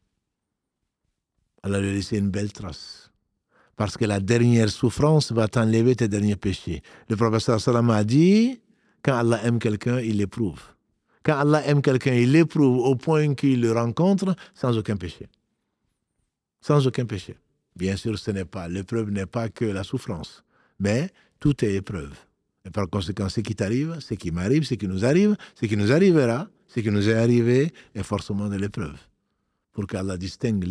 [1.63, 3.11] Allah lui a laissé une belle trace.
[3.77, 6.83] Parce que la dernière souffrance va t'enlever tes derniers péchés.
[7.09, 8.61] Le professeur Salam a dit
[9.03, 10.61] quand Allah aime quelqu'un, il l'éprouve.
[11.23, 15.29] Quand Allah aime quelqu'un, il l'éprouve au point qu'il le rencontre sans aucun péché
[16.61, 17.37] sans aucun péché.
[17.77, 20.45] Bien sûr, ce n'est pas, l'épreuve n'est pas que la souffrance,
[20.79, 21.11] mais
[21.41, 22.15] tout est épreuve.
[22.65, 25.77] Et par conséquent, ce qui t'arrive, ce qui m'arrive, ce qui nous arrive, ce qui
[25.77, 28.99] nous arrivera, ce qui nous est arrivé est forcément de l'épreuve.
[29.73, 30.65] Pour qu'Allah distingue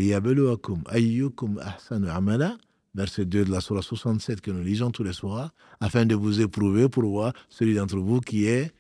[0.53, 2.57] akum ayyukum ahsanu amala,
[2.93, 6.41] verset 2 de la Surah 67 que nous lisons tous les soirs, afin de vous
[6.41, 8.71] éprouver pour voir celui d'entre vous qui est,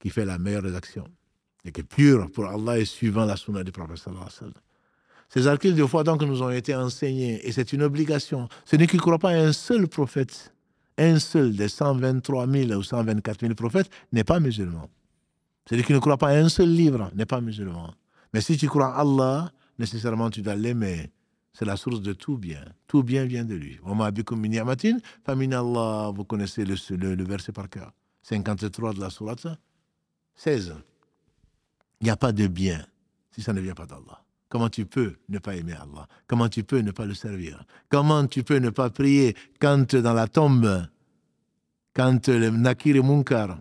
[0.00, 1.08] qui fait la meilleure des actions.
[1.64, 4.54] Et qui est pur pour Allah et suivant la sunna du prophète sallallahu.
[5.32, 8.48] Ces articles de foi donc nous ont été enseignés et c'est une obligation.
[8.64, 10.52] Celui qui ne croit pas à un seul prophète,
[10.98, 14.90] un seul des 123 000 ou 124 000 prophètes n'est pas musulman.
[15.68, 17.94] Celui qui ne croit pas à un seul livre n'est pas musulman.
[18.34, 21.12] Mais si tu crois à Allah, nécessairement tu dois l'aimer.
[21.52, 22.64] C'est la source de tout bien.
[22.88, 23.78] Tout bien vient de lui.
[23.84, 23.94] Vous
[26.24, 27.92] connaissez le, le, le verset par cœur.
[28.22, 29.46] 53 de la sourate
[30.34, 30.74] 16.
[32.00, 32.84] Il n'y a pas de bien
[33.30, 34.24] si ça ne vient pas d'Allah.
[34.50, 36.08] Comment tu peux ne pas aimer Allah?
[36.26, 37.64] Comment tu peux ne pas le servir?
[37.88, 40.88] Comment tu peux ne pas prier quand dans la tombe,
[41.94, 43.60] quand le Nakir et Munkar,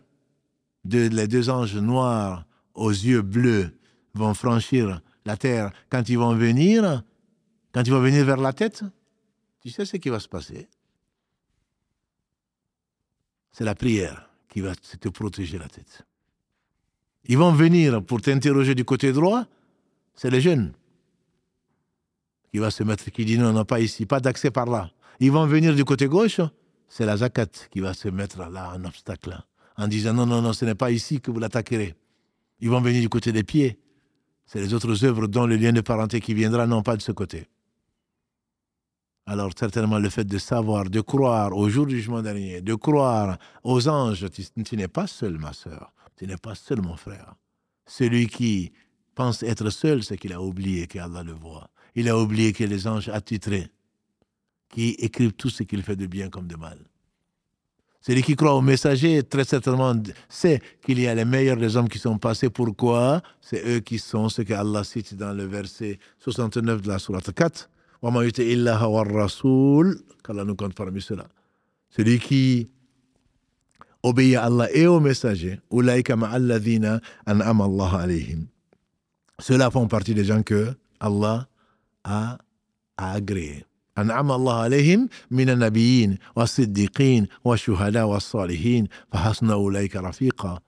[0.83, 3.71] les deux anges noirs aux yeux bleus
[4.15, 7.03] vont franchir la terre, quand ils vont venir,
[7.71, 8.83] quand ils vont venir vers la tête,
[9.61, 10.67] tu sais ce qui va se passer?
[13.51, 16.03] C'est la prière qui va te protéger la tête.
[17.25, 19.45] Ils vont venir pour t'interroger du côté droit,
[20.19, 20.73] c'est les jeunes.
[22.51, 24.91] qui va se mettre, qui dit non, non, pas ici, pas d'accès par là.
[25.21, 26.41] Ils vont venir du côté gauche,
[26.89, 29.41] c'est la zakat qui va se mettre là, en obstacle,
[29.77, 31.95] en disant non, non, non, ce n'est pas ici que vous l'attaquerez.
[32.59, 33.79] Ils vont venir du côté des pieds.
[34.45, 37.13] C'est les autres œuvres dont le lien de parenté qui viendra, non pas de ce
[37.13, 37.47] côté.
[39.25, 43.37] Alors certainement le fait de savoir, de croire au jour du jugement dernier, de croire
[43.63, 44.25] aux anges,
[44.65, 47.35] tu, n'es pas seul ma soeur, tu n'es pas seul mon frère.
[47.85, 48.73] Celui qui
[49.19, 51.69] pense être seul, c'est qu'il a oublié qu'Allah le voit.
[51.93, 53.67] Il a oublié que les anges attitrés,
[54.69, 56.79] qui écrivent tout ce qu'il fait de bien comme de mal.
[57.99, 59.93] Celui qui croit au messager, très certainement,
[60.29, 62.49] sait qu'il y a les meilleurs des hommes qui sont passés.
[62.49, 63.21] Pourquoi?
[63.41, 67.33] C'est eux qui sont ce que Allah cite dans le verset 69 de la Sourate
[67.33, 67.69] 4
[70.23, 71.27] qu'Allah nous compte parmi cela.
[71.89, 72.69] Celui qui
[74.01, 75.59] obéit à Allah et au messager,
[79.40, 81.48] Ceux-là font partie des gens que Allah
[82.04, 82.38] a,
[82.96, 83.64] a agréés.
[83.98, 90.58] أنعم الله عليهم من النبيين والصديقين والشهداء والصالحين فحسن أولئك رفيقا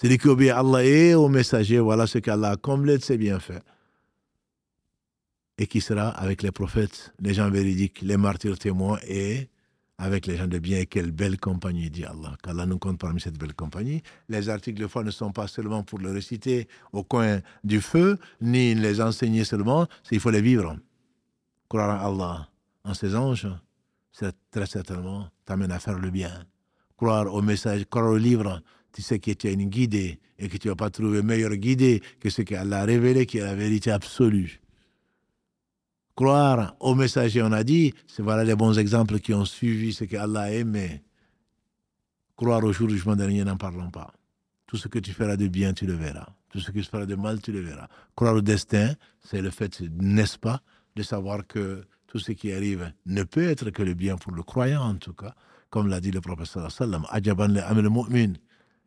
[0.00, 3.18] Celui qui obéit à Allah et au messager, voilà ce qu'Allah a comblé de ses
[3.18, 3.60] bienfaits.
[5.58, 9.48] et qui sera avec les prophètes, les gens véridiques, les martyrs témoins et
[9.97, 10.79] avec les gens de bien.
[10.79, 12.35] Et quelle belle compagnie, dit Allah.
[12.43, 14.01] Qu'Allah nous compte parmi cette belle compagnie.
[14.29, 18.17] Les articles de foi ne sont pas seulement pour le réciter au coin du feu,
[18.41, 20.77] ni les enseigner seulement, il faut les vivre.
[21.69, 22.49] Croire en Allah,
[22.83, 23.47] en ses anges,
[24.51, 26.45] très certainement t'amène à faire le bien.
[26.97, 28.61] Croire au message, croire au livre,
[28.93, 32.01] tu sais que tu es une guidée et que tu vas pas trouver meilleur guidée
[32.19, 34.61] que ce qu'Allah a révélé, qui est la vérité absolue
[36.15, 40.05] croire au messager, on a dit, c'est voilà les bons exemples qui ont suivi ce
[40.05, 41.03] qu'Allah a aimé.
[42.35, 44.13] Croire au jour du jugement dernier, n'en parlons pas.
[44.67, 46.27] Tout ce que tu feras de bien, tu le verras.
[46.49, 47.87] Tout ce que tu feras de mal, tu le verras.
[48.15, 50.61] Croire au destin, c'est le fait, n'est-ce pas,
[50.95, 54.43] de savoir que tout ce qui arrive ne peut être que le bien pour le
[54.43, 55.35] croyant, en tout cas.
[55.69, 58.33] Comme l'a dit le professeur sallam, le mu'min.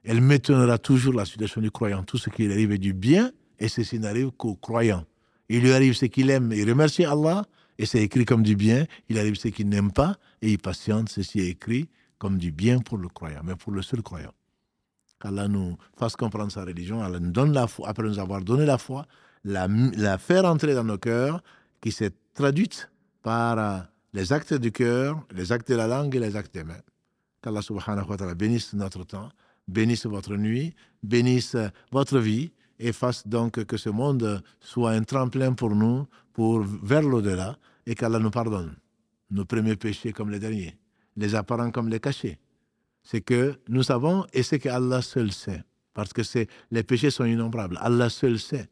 [0.04, 2.02] Elle m'étonnera toujours la situation du croyant.
[2.02, 5.04] Tout ce qui arrive est du bien, et ceci n'arrive qu'au croyant.
[5.48, 7.44] Il lui arrive ce qu'il aime, il remercie Allah,
[7.78, 8.86] et c'est écrit comme du bien.
[9.08, 11.88] Il arrive ce qu'il n'aime pas, et il patiente, ceci est écrit
[12.18, 14.32] comme du bien pour le croyant, mais pour le seul croyant.
[15.20, 18.66] Qu'Allah nous fasse comprendre sa religion, Allah nous donne la foi, après nous avoir donné
[18.66, 19.06] la foi,
[19.44, 21.42] la, faire entrer dans nos cœurs,
[21.80, 22.90] qui s'est traduite
[23.22, 23.78] par euh,
[24.12, 26.82] les actes du cœur, les actes de la langue et les actes des mains.
[27.42, 29.28] Qu'Allah subhanahu wa ta'ala bénisse notre temps,
[29.68, 31.56] bénisse votre nuit, bénisse
[31.92, 37.02] votre vie, et fasse donc que ce monde soit un tremplin pour nous, pour vers
[37.02, 38.76] l'au-delà, et qu'Allah nous pardonne
[39.30, 40.78] nos premiers péchés comme les derniers,
[41.16, 42.38] les apparents comme les cachés.
[43.02, 45.62] C'est que nous savons, et c'est qu'Allah seul sait,
[45.94, 46.22] parce que
[46.70, 47.78] les péchés sont innombrables.
[47.80, 48.68] Allah seul sait,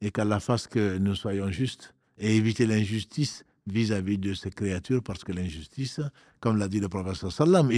[0.00, 5.24] et qu'Allah fasse que nous soyons justes et éviter l'injustice vis-à-vis de ces créatures, parce
[5.24, 6.00] que l'injustice,
[6.40, 7.70] comme l'a dit le professeur Sallam,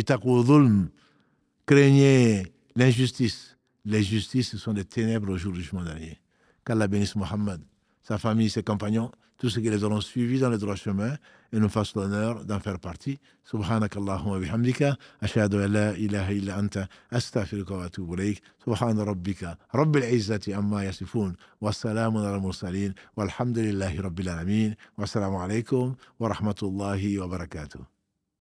[1.67, 3.54] craignez l'injustice
[3.85, 6.21] les justices sont des ténèbres au jour du jugement dernier.
[6.65, 7.61] Qu'Allah bénisse Mohammed,
[8.03, 11.17] sa famille, ses compagnons, tous ceux qui les auront suivis dans le droit chemin
[11.53, 13.19] et nous fassent l'honneur d'en faire partie.
[13.45, 18.43] Subhanak Allahumma bihamdika, ashhadu an la ilaha illa anta, astaghfiruka wa atubu ilayk.
[18.65, 25.39] Subhana rabbika, rabbil izzati amma yasifun, wa salamun ala mursalin, walhamdulillahi rabbil alamin, wa assalamu
[25.41, 27.94] alaykum wa rahmatullahi wa barakatuh.